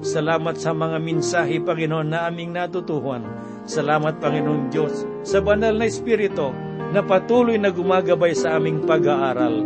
Salamat 0.00 0.56
sa 0.56 0.72
mga 0.72 0.96
minsahe, 0.96 1.60
Panginoon, 1.60 2.08
na 2.08 2.24
aming 2.28 2.56
natutuhan. 2.56 3.20
Salamat, 3.68 4.16
Panginoong 4.16 4.72
Diyos, 4.72 5.04
sa 5.22 5.44
banal 5.44 5.76
na 5.76 5.84
Espiritu 5.84 6.50
na 6.90 7.04
patuloy 7.04 7.60
na 7.60 7.68
gumagabay 7.68 8.32
sa 8.32 8.56
aming 8.56 8.88
pag-aaral. 8.88 9.60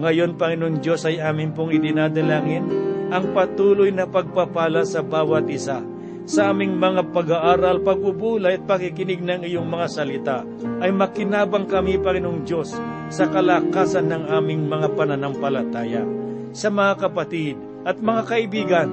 Ngayon, 0.00 0.40
Panginoong 0.40 0.80
Diyos, 0.80 1.04
ay 1.04 1.20
amin 1.20 1.52
pong 1.52 1.76
idinadalangin 1.76 2.85
ang 3.10 3.34
patuloy 3.36 3.94
na 3.94 4.06
pagpapala 4.08 4.82
sa 4.82 5.02
bawat 5.02 5.46
isa 5.50 5.82
sa 6.26 6.50
aming 6.50 6.74
mga 6.74 7.14
pag-aaral, 7.14 7.86
pagbubulay 7.86 8.58
at 8.58 8.66
pakikinig 8.66 9.22
ng 9.22 9.46
iyong 9.46 9.70
mga 9.70 9.86
salita 9.86 10.42
ay 10.82 10.90
makinabang 10.90 11.70
kami, 11.70 12.02
Panginoong 12.02 12.42
Diyos, 12.42 12.74
sa 13.14 13.30
kalakasan 13.30 14.10
ng 14.10 14.26
aming 14.34 14.66
mga 14.66 14.90
pananampalataya. 14.98 16.02
Sa 16.50 16.66
mga 16.74 17.06
kapatid 17.06 17.54
at 17.86 18.02
mga 18.02 18.26
kaibigan 18.26 18.90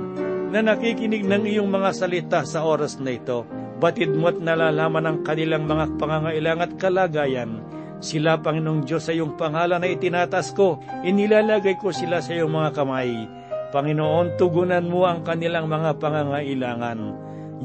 na 0.54 0.62
nakikinig 0.62 1.26
ng 1.26 1.49
iyong 1.49 1.65
mga 1.73 1.89
salita 1.97 2.39
sa 2.45 2.62
oras 2.62 3.02
na 3.02 3.17
ito, 3.17 3.49
batid 3.82 4.13
mo't 4.13 4.38
nalalaman 4.38 5.10
ang 5.10 5.17
kanilang 5.26 5.65
mga 5.65 5.97
pangangailang 5.97 6.62
at 6.62 6.78
kalagayan. 6.78 7.65
Sila, 7.97 8.38
Panginoong 8.38 8.86
Diyos, 8.86 9.10
sa 9.10 9.15
iyong 9.15 9.34
pangalan 9.41 9.82
na 9.82 9.89
itinatas 9.89 10.54
ko, 10.54 10.78
inilalagay 11.02 11.82
ko 11.82 11.89
sila 11.89 12.21
sa 12.21 12.38
iyong 12.38 12.52
mga 12.54 12.78
kamay. 12.78 13.10
Panginoon, 13.74 14.38
tugunan 14.38 14.86
mo 14.86 15.10
ang 15.10 15.26
kanilang 15.26 15.66
mga 15.66 15.98
pangangailangan. 15.98 17.00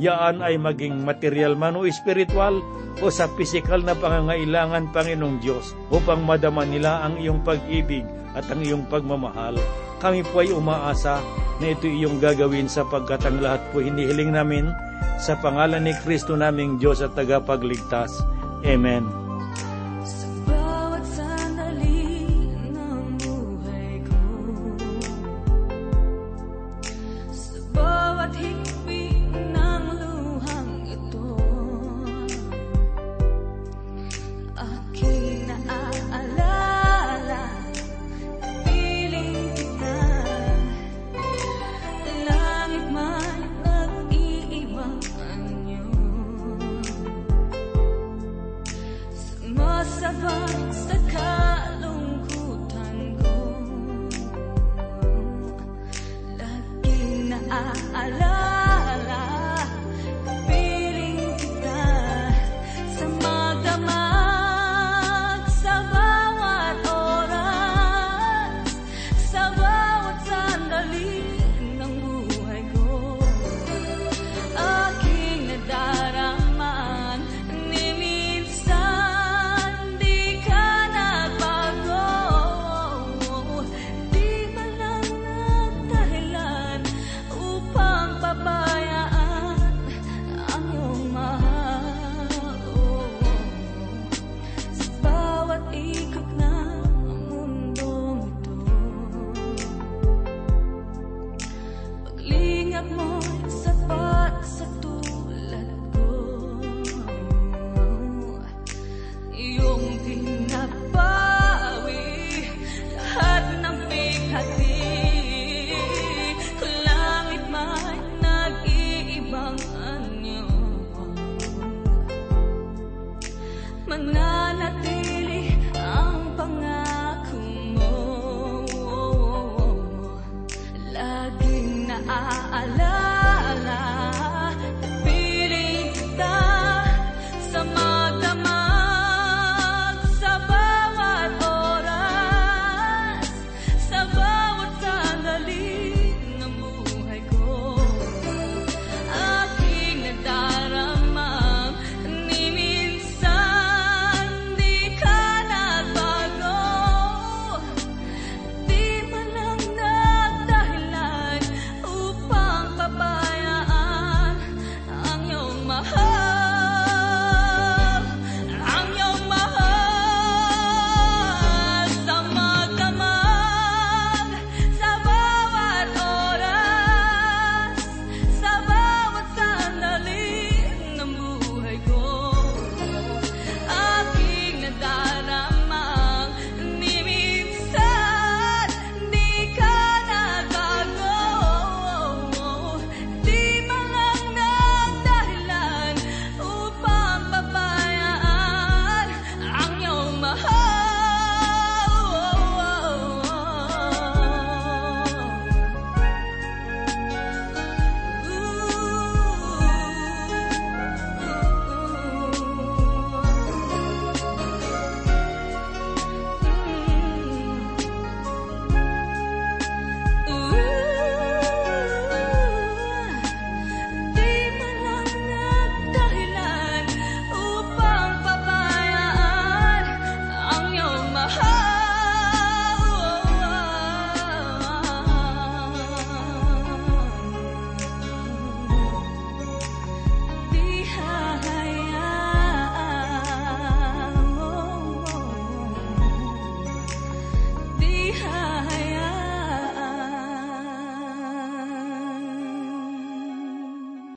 Yaan 0.01 0.41
ay 0.41 0.57
maging 0.57 1.05
material 1.05 1.53
man 1.53 1.77
o 1.77 1.85
espiritual 1.85 2.65
o 3.05 3.13
sa 3.13 3.29
pisikal 3.37 3.85
na 3.85 3.93
pangangailangan, 3.93 4.89
Panginoong 4.89 5.37
Diyos, 5.45 5.77
upang 5.93 6.25
madama 6.25 6.65
nila 6.65 7.05
ang 7.05 7.21
iyong 7.21 7.45
pag-ibig 7.45 8.09
at 8.33 8.49
ang 8.49 8.65
iyong 8.65 8.89
pagmamahal. 8.89 9.61
Kami 10.01 10.25
po 10.33 10.41
ay 10.41 10.49
umaasa 10.55 11.21
na 11.61 11.77
ito 11.77 11.85
iyong 11.85 12.23
gagawin 12.23 12.73
sapagkat 12.73 13.29
ang 13.29 13.45
lahat 13.45 13.61
po 13.69 13.85
hinihiling 13.85 14.33
namin 14.33 14.73
sa 15.21 15.37
pangalan 15.37 15.85
ni 15.85 15.93
Kristo 16.07 16.39
naming 16.39 16.81
Diyos 16.81 17.05
at 17.05 17.13
tagapagligtas. 17.19 18.23
Amen. 18.65 19.28